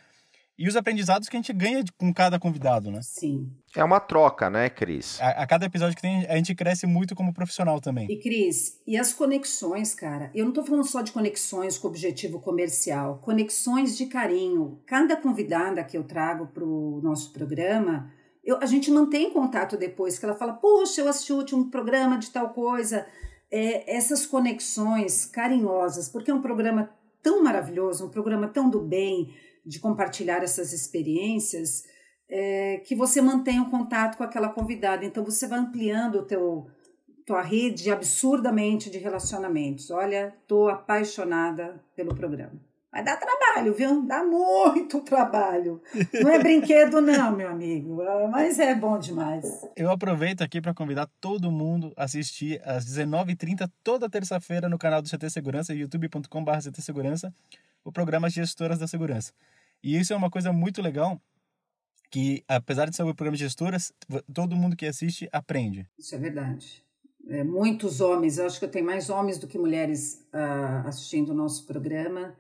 e 0.61 0.69
os 0.69 0.77
aprendizados 0.77 1.27
que 1.27 1.37
a 1.37 1.41
gente 1.41 1.55
ganha 1.55 1.83
com 1.97 2.13
cada 2.13 2.39
convidado, 2.39 2.91
né? 2.91 3.01
Sim. 3.03 3.51
É 3.75 3.83
uma 3.83 3.99
troca, 3.99 4.51
né, 4.51 4.69
Cris? 4.69 5.19
A, 5.19 5.31
a, 5.31 5.47
cada 5.47 5.65
episódio 5.65 5.97
que 5.97 6.03
tem, 6.03 6.27
a 6.27 6.37
gente 6.37 6.55
cresce 6.55 6.87
muito 6.87 7.15
como 7.15 7.33
profissional 7.33 7.81
também. 7.81 8.07
E, 8.11 8.19
Cris, 8.19 8.79
e 8.87 8.95
as 8.99 9.11
conexões, 9.11 9.95
cara? 9.95 10.31
Eu 10.35 10.45
não 10.45 10.53
tô 10.53 10.63
falando 10.63 10.85
só 10.85 11.01
de 11.01 11.13
conexões 11.13 11.79
com 11.79 11.89
objetivo 11.89 12.41
comercial, 12.41 13.21
conexões 13.23 13.97
de 13.97 14.05
carinho. 14.05 14.79
Cada 14.85 15.17
convidada 15.17 15.83
que 15.83 15.97
eu 15.97 16.05
trago 16.05 16.49
pro 16.49 17.01
nosso 17.03 17.33
programa, 17.33 18.13
eu, 18.51 18.59
a 18.61 18.67
gente 18.67 18.91
mantém 18.91 19.31
contato 19.31 19.77
depois, 19.77 20.19
que 20.19 20.25
ela 20.25 20.35
fala, 20.35 20.53
poxa, 20.53 21.01
eu 21.01 21.09
assisti 21.09 21.33
o 21.33 21.37
último 21.37 21.71
programa 21.71 22.19
de 22.19 22.31
tal 22.31 22.51
coisa 22.51 23.07
é, 23.51 23.97
essas 23.97 24.25
conexões 24.25 25.27
carinhosas, 25.27 26.09
porque 26.09 26.31
é 26.31 26.35
um 26.35 26.43
programa 26.43 26.91
tão 27.23 27.43
maravilhoso, 27.43 28.07
um 28.07 28.11
programa 28.11 28.49
tão 28.49 28.71
do 28.71 28.81
bem, 28.81 29.35
de 29.65 29.79
compartilhar 29.79 30.43
essas 30.43 30.73
experiências, 30.73 31.85
é, 32.29 32.79
que 32.79 32.95
você 32.95 33.21
mantém 33.21 33.59
o 33.59 33.65
um 33.65 33.71
contato 33.71 34.17
com 34.17 34.23
aquela 34.23 34.49
convidada. 34.49 35.05
Então 35.05 35.25
você 35.25 35.47
vai 35.47 35.59
ampliando 35.59 36.17
o 36.17 36.25
teu 36.25 36.67
tua 37.27 37.43
rede 37.43 37.91
absurdamente 37.91 38.91
de 38.91 38.99
relacionamentos. 38.99 39.91
Olha, 39.91 40.35
tô 40.49 40.69
apaixonada 40.69 41.81
pelo 41.95 42.15
programa. 42.15 42.70
Mas 42.93 43.05
dá 43.05 43.17
trabalho, 43.17 43.73
viu? 43.73 44.05
Dá 44.05 44.25
muito 44.25 45.01
trabalho. 45.03 45.81
Não 46.23 46.31
é 46.31 46.39
brinquedo, 46.41 47.01
não, 47.01 47.37
meu 47.37 47.49
amigo. 47.49 48.03
Mas 48.31 48.59
é 48.59 48.75
bom 48.75 48.99
demais. 48.99 49.45
Eu 49.77 49.91
aproveito 49.91 50.43
aqui 50.43 50.61
para 50.61 50.75
convidar 50.75 51.09
todo 51.21 51.53
mundo 51.53 51.93
a 51.97 52.05
assistir 52.05 52.61
às 52.65 52.85
19h30, 52.85 53.71
toda 53.85 54.11
terça-feira, 54.11 54.69
no 54.69 54.77
canal 54.77 55.01
do 55.01 55.09
CT 55.09 55.31
Segurança, 55.31 55.73
youtube.com.br 55.73 56.59
CT 56.59 56.83
Segurança, 56.83 57.33
o 57.85 57.93
programa 57.93 58.29
Gestoras 58.29 58.79
da 58.79 58.89
Segurança. 58.89 59.33
E 59.83 59.97
isso 59.97 60.13
é 60.13 60.17
uma 60.17 60.31
coisa 60.31 60.53
muito 60.53 60.83
legal, 60.83 61.21
que 62.11 62.43
apesar 62.49 62.91
de 62.91 62.97
ser 62.97 63.05
o 63.05 63.15
programa 63.15 63.37
de 63.37 63.45
gestoras, 63.45 63.93
todo 64.35 64.57
mundo 64.57 64.77
que 64.77 64.85
assiste 64.85 65.29
aprende. 65.33 65.87
Isso 65.97 66.15
é 66.15 66.19
verdade. 66.19 66.85
É, 67.29 67.45
muitos 67.45 68.01
homens, 68.01 68.39
eu 68.39 68.47
acho 68.47 68.59
que 68.59 68.65
eu 68.65 68.71
tenho 68.71 68.85
mais 68.85 69.09
homens 69.09 69.39
do 69.39 69.47
que 69.47 69.57
mulheres 69.57 70.27
uh, 70.35 70.89
assistindo 70.89 71.31
o 71.31 71.35
nosso 71.35 71.65
programa 71.67 72.35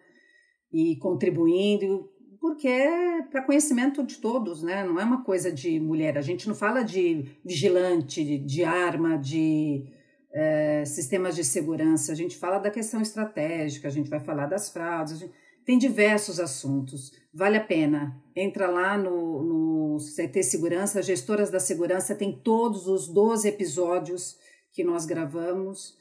e 0.73 0.97
contribuindo, 0.97 2.09
porque 2.41 2.69
é 2.69 3.23
para 3.23 3.43
conhecimento 3.43 4.03
de 4.03 4.17
todos, 4.17 4.63
né? 4.63 4.85
Não 4.85 4.99
é 4.99 5.05
uma 5.05 5.23
coisa 5.23 5.53
de 5.53 5.79
mulher. 5.79 6.17
A 6.17 6.23
gente 6.23 6.49
não 6.49 6.55
fala 6.55 6.83
de 6.83 7.27
vigilante, 7.45 8.39
de 8.39 8.65
arma, 8.65 9.19
de 9.19 9.85
é, 10.33 10.85
sistemas 10.87 11.37
de 11.37 11.45
segurança. 11.45 12.13
A 12.13 12.15
gente 12.15 12.37
fala 12.37 12.59
da 12.59 12.71
questão 12.71 13.03
estratégica, 13.03 13.89
a 13.89 13.91
gente 13.91 14.09
vai 14.09 14.21
falar 14.21 14.47
das 14.47 14.71
fraudes. 14.71 15.29
Tem 15.67 15.77
diversos 15.77 16.41
assuntos. 16.41 17.13
Vale 17.33 17.59
a 17.59 17.65
pena. 17.65 18.17
Entra 18.35 18.69
lá 18.69 18.97
no, 18.97 19.43
no 19.43 19.99
CT 19.99 20.43
Segurança, 20.43 21.03
Gestoras 21.03 21.51
da 21.51 21.61
Segurança, 21.61 22.15
tem 22.15 22.33
todos 22.33 22.87
os 22.87 23.07
12 23.07 23.49
episódios 23.49 24.37
que 24.73 24.83
nós 24.83 25.05
gravamos 25.05 25.97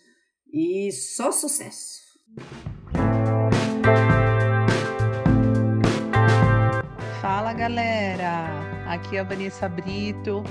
e 0.51 0.91
só 0.91 1.32
sucesso. 1.32 1.99
Fala 7.39 7.54
galera, 7.54 8.49
aqui 8.86 9.15
é 9.15 9.21
a 9.21 9.23
Vanessa 9.23 9.69
Brito, 9.69 10.43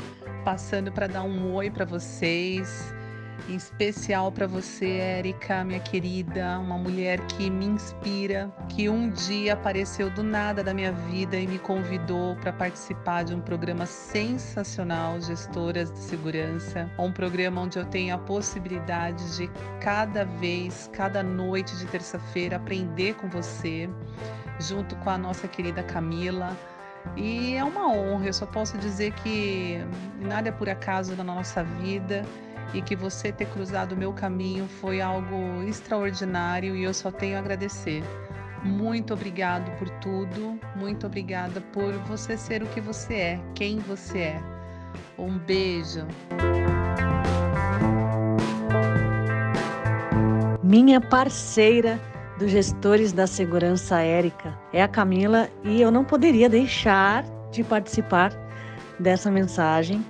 passando 0.43 0.91
para 0.91 1.07
dar 1.07 1.23
um 1.23 1.53
oi 1.53 1.71
para 1.71 1.85
vocês, 1.85 2.95
em 3.47 3.57
especial 3.57 4.33
para 4.33 4.47
você, 4.47 4.93
Érica, 4.93 5.63
minha 5.65 5.81
querida, 5.81 6.59
uma 6.59 6.79
mulher 6.79 7.21
que 7.27 7.51
me 7.51 7.67
inspira, 7.67 8.51
que 8.71 8.89
um 8.89 9.11
dia 9.11 9.53
apareceu 9.53 10.09
do 10.09 10.23
nada 10.23 10.65
da 10.65 10.73
minha 10.73 10.91
vida 10.91 11.37
e 11.37 11.47
me 11.47 11.59
convidou 11.59 12.35
para 12.37 12.55
participar 12.55 13.25
de 13.25 13.35
um 13.35 13.41
programa 13.43 13.85
sensacional, 13.85 15.21
Gestoras 15.21 15.93
de 15.93 15.99
Segurança, 15.99 16.91
um 16.99 17.13
programa 17.13 17.61
onde 17.61 17.79
eu 17.79 17.85
tenho 17.85 18.15
a 18.15 18.19
possibilidade 18.19 19.37
de 19.37 19.51
cada 19.79 20.25
vez, 20.25 20.89
cada 20.95 21.23
noite 21.23 21.77
de 21.77 21.85
terça-feira 21.85 22.57
aprender 22.57 23.15
com 23.17 23.29
você 23.29 23.91
junto 24.59 24.97
com 24.97 25.11
a 25.11 25.19
nossa 25.19 25.47
querida 25.47 25.83
Camila. 25.83 26.57
E 27.17 27.55
é 27.55 27.65
uma 27.65 27.93
honra, 27.93 28.27
eu 28.27 28.33
só 28.33 28.47
posso 28.47 28.79
dizer 28.79 29.13
que 29.13 29.79
nada 30.21 30.49
é 30.49 30.53
por 30.53 30.69
acaso 30.69 31.17
na 31.17 31.25
nossa 31.25 31.65
vida 31.65 32.25
e 32.75 32.83
que 32.83 32.95
você 32.95 33.33
ter 33.33 33.47
cruzado 33.47 33.93
o 33.93 33.97
meu 33.97 34.13
caminho 34.13 34.69
foi 34.81 35.01
algo 35.01 35.63
extraordinário 35.67 36.77
e 36.77 36.85
eu 36.85 36.95
só 36.95 37.11
tenho 37.11 37.37
a 37.37 37.41
agradecer. 37.41 38.03
Muito 38.63 39.15
obrigado 39.15 39.71
por 39.79 39.89
tudo, 40.01 40.59
muito 40.75 41.07
obrigada 41.07 41.61
por 41.73 41.93
você 42.07 42.37
ser 42.37 42.63
o 42.63 42.67
que 42.67 42.81
você 42.81 43.15
é, 43.15 43.41
quem 43.55 43.79
você 43.79 44.19
é. 44.19 44.41
Um 45.17 45.39
beijo. 45.39 46.07
Minha 50.63 51.01
parceira 51.01 51.99
dos 52.39 52.51
gestores 52.51 53.13
da 53.13 53.27
segurança 53.27 53.97
aérea 53.97 54.33
é 54.73 54.83
a 54.83 54.89
Camila 54.89 55.49
e 55.65 55.83
eu 55.83 55.91
não 55.91 56.05
poderia 56.05 56.49
deixar 56.49 57.25
de 57.51 57.65
participar 57.65 58.33
dessa 58.99 59.31
mensagem 59.31 60.05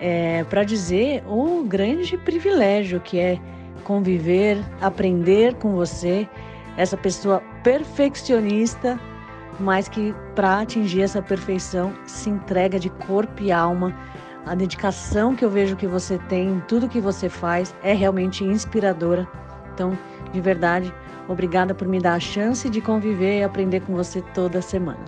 é, 0.00 0.42
para 0.44 0.64
dizer 0.64 1.22
o 1.26 1.62
grande 1.62 2.16
privilégio 2.16 3.00
que 3.00 3.18
é 3.18 3.38
conviver, 3.84 4.58
aprender 4.80 5.54
com 5.54 5.74
você, 5.74 6.26
essa 6.76 6.96
pessoa 6.96 7.42
perfeccionista, 7.62 8.98
mas 9.58 9.88
que 9.88 10.14
para 10.34 10.60
atingir 10.60 11.02
essa 11.02 11.20
perfeição 11.20 11.92
se 12.06 12.30
entrega 12.30 12.78
de 12.78 12.88
corpo 12.88 13.42
e 13.42 13.52
alma. 13.52 13.94
A 14.46 14.54
dedicação 14.54 15.36
que 15.36 15.44
eu 15.44 15.50
vejo 15.50 15.76
que 15.76 15.86
você 15.86 16.18
tem 16.28 16.48
em 16.48 16.60
tudo 16.60 16.88
que 16.88 17.00
você 17.00 17.28
faz 17.28 17.74
é 17.82 17.92
realmente 17.92 18.42
inspiradora. 18.42 19.28
Então, 19.74 19.98
de 20.32 20.40
verdade, 20.40 20.92
Obrigada 21.30 21.72
por 21.72 21.86
me 21.86 22.00
dar 22.00 22.14
a 22.14 22.20
chance 22.20 22.68
de 22.68 22.80
conviver 22.80 23.38
e 23.38 23.44
aprender 23.44 23.86
com 23.86 23.94
você 23.94 24.20
toda 24.34 24.60
semana. 24.60 25.04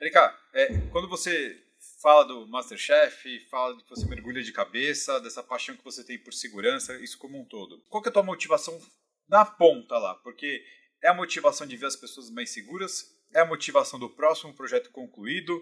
Erika, 0.00 0.32
é, 0.54 0.78
quando 0.92 1.08
você 1.08 1.60
fala 2.00 2.24
do 2.24 2.46
Masterchef, 2.46 3.40
fala 3.50 3.76
que 3.76 3.90
você 3.90 4.06
mergulha 4.06 4.44
de 4.44 4.52
cabeça, 4.52 5.20
dessa 5.20 5.42
paixão 5.42 5.76
que 5.76 5.82
você 5.82 6.04
tem 6.04 6.22
por 6.22 6.32
segurança, 6.32 6.96
isso 7.02 7.18
como 7.18 7.36
um 7.36 7.44
todo. 7.44 7.82
Qual 7.88 8.00
que 8.00 8.08
é 8.08 8.10
a 8.10 8.12
tua 8.12 8.22
motivação 8.22 8.80
na 9.28 9.44
ponta 9.44 9.98
lá? 9.98 10.14
Porque 10.14 10.62
é 11.02 11.08
a 11.08 11.14
motivação 11.14 11.66
de 11.66 11.76
ver 11.76 11.86
as 11.86 11.96
pessoas 11.96 12.30
mais 12.30 12.50
seguras, 12.50 13.06
é 13.34 13.40
a 13.40 13.44
motivação 13.44 13.98
do 13.98 14.08
próximo 14.08 14.54
projeto 14.54 14.92
concluído, 14.92 15.60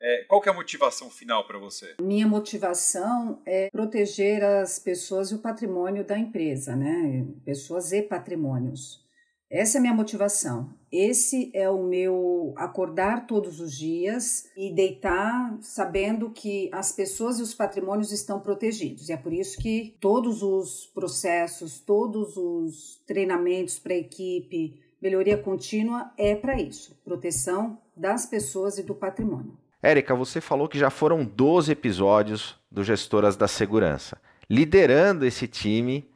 é, 0.00 0.24
qual 0.24 0.42
é 0.46 0.48
a 0.50 0.54
motivação 0.54 1.10
final 1.10 1.46
para 1.46 1.58
você? 1.58 1.96
Minha 2.00 2.26
motivação 2.26 3.42
é 3.44 3.68
proteger 3.70 4.44
as 4.44 4.78
pessoas 4.78 5.30
e 5.30 5.34
o 5.34 5.38
patrimônio 5.38 6.04
da 6.04 6.18
empresa, 6.18 6.76
né? 6.76 7.26
Pessoas 7.44 7.92
e 7.92 8.02
patrimônios. 8.02 9.06
Essa 9.50 9.76
é 9.76 9.78
a 9.78 9.82
minha 9.82 9.94
motivação. 9.94 10.74
Esse 10.92 11.50
é 11.54 11.70
o 11.70 11.82
meu 11.82 12.52
acordar 12.56 13.26
todos 13.26 13.60
os 13.60 13.74
dias 13.74 14.46
e 14.54 14.70
deitar 14.70 15.56
sabendo 15.62 16.30
que 16.30 16.68
as 16.70 16.92
pessoas 16.92 17.38
e 17.38 17.42
os 17.42 17.54
patrimônios 17.54 18.12
estão 18.12 18.40
protegidos. 18.40 19.08
E 19.08 19.12
é 19.12 19.16
por 19.16 19.32
isso 19.32 19.58
que 19.58 19.96
todos 20.00 20.42
os 20.42 20.86
processos, 20.86 21.80
todos 21.80 22.36
os 22.36 23.02
treinamentos 23.06 23.78
para 23.78 23.94
a 23.94 23.98
equipe, 23.98 24.82
melhoria 25.00 25.38
contínua 25.38 26.12
é 26.18 26.34
para 26.34 26.60
isso 26.60 26.94
proteção 27.02 27.80
das 27.96 28.26
pessoas 28.26 28.76
e 28.76 28.82
do 28.82 28.94
patrimônio. 28.94 29.56
Érica, 29.82 30.14
você 30.14 30.40
falou 30.40 30.68
que 30.68 30.78
já 30.78 30.90
foram 30.90 31.24
12 31.24 31.70
episódios 31.70 32.58
do 32.70 32.82
Gestoras 32.82 33.36
da 33.36 33.46
Segurança, 33.46 34.20
liderando 34.50 35.24
esse 35.24 35.46
time 35.46 36.10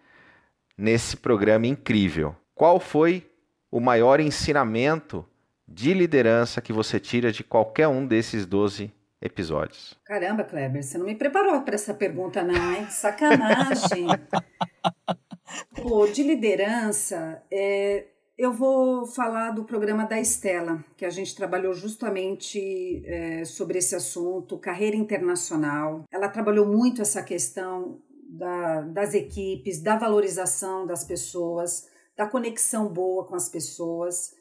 nesse 0.76 1.16
programa 1.16 1.66
incrível. 1.66 2.34
Qual 2.54 2.80
foi 2.80 3.30
o 3.70 3.78
maior 3.78 4.18
ensinamento 4.20 5.24
de 5.66 5.94
liderança 5.94 6.60
que 6.60 6.72
você 6.72 6.98
tira 6.98 7.30
de 7.30 7.44
qualquer 7.44 7.86
um 7.86 8.04
desses 8.04 8.44
12 8.44 8.92
episódios? 9.20 9.94
Caramba, 10.04 10.42
Kleber, 10.42 10.82
você 10.82 10.98
não 10.98 11.06
me 11.06 11.14
preparou 11.14 11.62
para 11.62 11.76
essa 11.76 11.94
pergunta, 11.94 12.42
não, 12.42 12.74
hein? 12.74 12.86
Sacanagem. 12.90 14.06
Pô, 15.76 16.06
de 16.08 16.22
liderança, 16.22 17.42
é, 17.50 18.06
eu 18.36 18.52
vou 18.52 19.06
falar 19.06 19.50
do 19.50 19.64
programa 19.64 20.04
da 20.04 20.18
Estela, 20.18 20.82
que 20.96 21.04
a 21.04 21.10
gente 21.10 21.34
trabalhou 21.34 21.74
justamente 21.74 23.02
é, 23.04 23.44
sobre 23.44 23.78
esse 23.78 23.94
assunto, 23.94 24.58
carreira 24.58 24.96
internacional. 24.96 26.04
Ela 26.10 26.28
trabalhou 26.28 26.66
muito 26.66 27.02
essa 27.02 27.22
questão 27.22 28.00
da, 28.28 28.80
das 28.80 29.14
equipes, 29.14 29.82
da 29.82 29.96
valorização 29.96 30.86
das 30.86 31.04
pessoas, 31.04 31.88
da 32.16 32.26
conexão 32.26 32.88
boa 32.88 33.26
com 33.26 33.34
as 33.34 33.48
pessoas. 33.48 34.34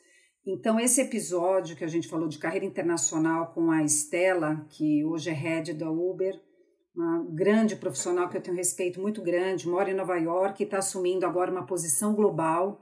Então, 0.46 0.80
esse 0.80 1.02
episódio 1.02 1.76
que 1.76 1.84
a 1.84 1.88
gente 1.88 2.08
falou 2.08 2.28
de 2.28 2.40
carreira 2.40 2.66
internacional 2.66 3.52
com 3.54 3.70
a 3.70 3.84
Estela, 3.84 4.66
que 4.70 5.04
hoje 5.04 5.30
é 5.30 5.34
head 5.34 5.74
da 5.74 5.92
Uber, 5.92 6.42
uma 6.96 7.24
grande 7.30 7.76
profissional 7.76 8.30
que 8.30 8.38
eu 8.38 8.42
tenho 8.42 8.58
respeito 8.58 9.02
muito 9.02 9.22
grande, 9.22 9.68
mora 9.68 9.92
em 9.92 9.94
Nova 9.94 10.18
York 10.18 10.62
e 10.62 10.66
está 10.66 10.78
assumindo 10.78 11.26
agora 11.26 11.52
uma 11.52 11.66
posição 11.66 12.16
global 12.16 12.82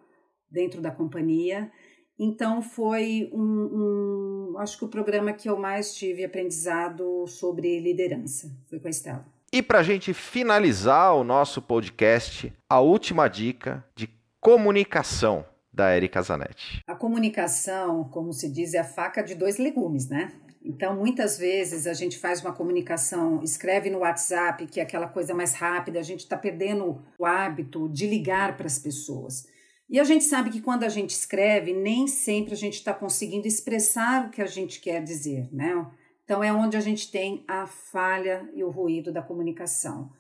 dentro 0.51 0.81
da 0.81 0.91
companhia. 0.91 1.71
Então, 2.17 2.61
foi 2.61 3.29
um, 3.31 4.53
um, 4.53 4.57
acho 4.57 4.77
que 4.77 4.85
o 4.85 4.89
programa 4.89 5.31
que 5.31 5.49
eu 5.49 5.57
mais 5.57 5.93
tive 5.95 6.25
aprendizado 6.25 7.25
sobre 7.27 7.79
liderança 7.79 8.51
foi 8.69 8.79
com 8.79 8.87
a 8.87 8.91
Estela. 8.91 9.25
E 9.51 9.63
para 9.63 9.79
a 9.79 9.83
gente 9.83 10.13
finalizar 10.13 11.15
o 11.15 11.23
nosso 11.23 11.61
podcast, 11.61 12.53
a 12.69 12.79
última 12.81 13.27
dica 13.27 13.83
de 13.95 14.09
comunicação 14.39 15.45
da 15.71 15.95
Erika 15.95 16.21
Zanetti. 16.21 16.83
A 16.85 16.93
comunicação, 16.93 18.03
como 18.05 18.33
se 18.33 18.51
diz, 18.51 18.73
é 18.73 18.79
a 18.79 18.83
faca 18.83 19.23
de 19.23 19.33
dois 19.33 19.57
legumes, 19.57 20.09
né? 20.09 20.33
Então, 20.61 20.95
muitas 20.95 21.37
vezes 21.37 21.87
a 21.87 21.93
gente 21.93 22.17
faz 22.17 22.41
uma 22.41 22.51
comunicação, 22.51 23.41
escreve 23.41 23.89
no 23.89 23.99
WhatsApp, 23.99 24.67
que 24.67 24.79
é 24.79 24.83
aquela 24.83 25.07
coisa 25.07 25.33
mais 25.33 25.53
rápida, 25.53 25.99
a 25.99 26.03
gente 26.03 26.19
está 26.19 26.37
perdendo 26.37 27.01
o 27.17 27.25
hábito 27.25 27.87
de 27.89 28.05
ligar 28.05 28.57
para 28.57 28.67
as 28.67 28.77
pessoas. 28.77 29.47
E 29.89 29.99
a 29.99 30.03
gente 30.03 30.23
sabe 30.23 30.51
que 30.51 30.61
quando 30.61 30.83
a 30.83 30.89
gente 30.89 31.09
escreve, 31.09 31.73
nem 31.73 32.05
sempre 32.05 32.53
a 32.53 32.57
gente 32.57 32.75
está 32.75 32.93
conseguindo 32.93 33.47
expressar 33.47 34.27
o 34.27 34.29
que 34.29 34.41
a 34.41 34.45
gente 34.45 34.79
quer 34.79 35.03
dizer, 35.03 35.49
né? 35.51 35.85
Então, 36.23 36.43
é 36.43 36.53
onde 36.53 36.77
a 36.77 36.79
gente 36.79 37.09
tem 37.09 37.43
a 37.47 37.65
falha 37.65 38.47
e 38.53 38.63
o 38.63 38.69
ruído 38.69 39.11
da 39.11 39.19
comunicação. 39.19 40.11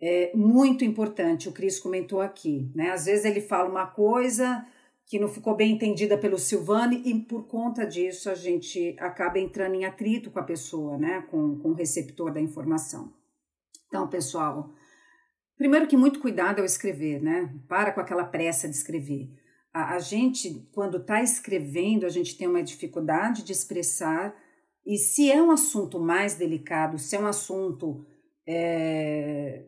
É 0.00 0.32
muito 0.34 0.84
importante, 0.84 1.48
o 1.48 1.52
Cris 1.52 1.78
comentou 1.78 2.20
aqui, 2.20 2.68
né? 2.74 2.90
Às 2.90 3.06
vezes 3.06 3.24
ele 3.24 3.40
fala 3.40 3.70
uma 3.70 3.86
coisa 3.86 4.66
que 5.06 5.20
não 5.20 5.28
ficou 5.28 5.54
bem 5.54 5.74
entendida 5.74 6.18
pelo 6.18 6.36
Silvane 6.36 7.00
e 7.04 7.14
por 7.14 7.46
conta 7.46 7.86
disso 7.86 8.28
a 8.28 8.34
gente 8.34 8.96
acaba 8.98 9.38
entrando 9.38 9.76
em 9.76 9.84
atrito 9.84 10.32
com 10.32 10.40
a 10.40 10.42
pessoa, 10.42 10.98
né? 10.98 11.24
Com, 11.30 11.56
com 11.60 11.68
o 11.68 11.74
receptor 11.74 12.32
da 12.32 12.40
informação. 12.40 13.12
Então, 13.86 14.08
pessoal, 14.08 14.68
primeiro 15.56 15.86
que 15.86 15.96
muito 15.96 16.20
cuidado 16.20 16.60
ao 16.60 16.64
escrever, 16.64 17.22
né? 17.22 17.54
Para 17.68 17.92
com 17.92 18.00
aquela 18.00 18.24
pressa 18.24 18.68
de 18.68 18.74
escrever. 18.74 19.30
A, 19.72 19.94
a 19.94 19.98
gente, 19.98 20.68
quando 20.72 20.98
está 20.98 21.22
escrevendo, 21.22 22.06
a 22.06 22.08
gente 22.08 22.36
tem 22.36 22.48
uma 22.48 22.62
dificuldade 22.62 23.42
de 23.42 23.52
expressar 23.52 24.34
e 24.86 24.96
se 24.98 25.30
é 25.30 25.42
um 25.42 25.50
assunto 25.50 25.98
mais 25.98 26.34
delicado, 26.34 26.98
se 26.98 27.16
é 27.16 27.20
um 27.20 27.26
assunto 27.26 28.06
é, 28.46 29.64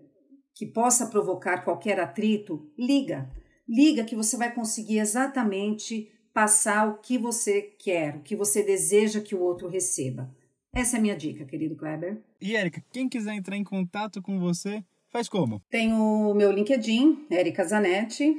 que 0.55 0.64
possa 0.64 1.09
provocar 1.09 1.64
qualquer 1.64 1.99
atrito, 1.99 2.70
liga. 2.78 3.28
Liga 3.68 4.05
que 4.05 4.14
você 4.14 4.36
vai 4.36 4.55
conseguir 4.55 4.99
exatamente 4.99 6.11
passar 6.32 6.89
o 6.89 6.99
que 6.99 7.18
você 7.18 7.61
quer, 7.61 8.16
o 8.16 8.22
que 8.22 8.36
você 8.36 8.62
deseja 8.62 9.20
que 9.20 9.34
o 9.34 9.41
outro 9.41 9.66
receba. 9.66 10.32
Essa 10.72 10.97
é 10.97 10.99
a 10.99 11.03
minha 11.03 11.16
dica, 11.16 11.45
querido 11.45 11.74
Kleber. 11.74 12.22
E 12.41 12.55
Érica, 12.55 12.82
quem 12.93 13.09
quiser 13.09 13.34
entrar 13.34 13.57
em 13.57 13.64
contato 13.64 14.22
com 14.22 14.39
você, 14.39 14.84
faz 15.12 15.28
como? 15.28 15.61
Tem 15.70 15.92
o 15.92 16.34
meu 16.34 16.50
LinkedIn, 16.52 17.26
Érica 17.30 17.64
Zanetti, 17.64 18.34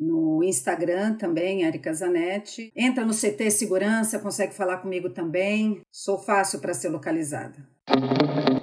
no 0.00 0.42
Instagram 0.42 1.14
também, 1.14 1.62
Erika 1.62 1.92
Zanetti. 1.92 2.72
Entra 2.74 3.04
no 3.04 3.12
CT 3.12 3.50
Segurança, 3.50 4.18
consegue 4.18 4.54
falar 4.54 4.78
comigo 4.78 5.10
também. 5.10 5.80
Sou 5.90 6.18
fácil 6.18 6.60
para 6.60 6.72
ser 6.72 6.88
localizada. 6.88 7.58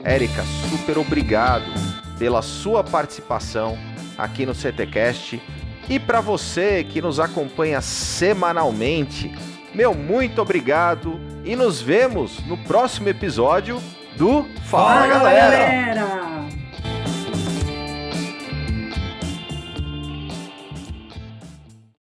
Érica, 0.04 0.44
super 0.70 0.98
obrigado 0.98 1.66
pela 2.18 2.42
sua 2.42 2.84
participação 2.84 3.78
aqui 4.18 4.46
no 4.46 4.56
CTcast 4.56 5.42
e 5.90 6.00
para 6.00 6.22
você 6.22 6.84
que 6.84 7.02
nos 7.02 7.20
acompanha 7.20 7.82
semanalmente. 7.82 9.32
Meu 9.76 9.94
muito 9.94 10.42
obrigado 10.42 11.20
e 11.46 11.56
nos 11.56 11.82
vemos 11.82 12.40
no 12.48 12.58
próximo 12.58 13.10
episódio 13.10 13.78
do 14.18 14.44
Fala, 14.70 15.02
Fala 15.02 15.08
galera. 15.08 15.58
galera. 15.58 16.37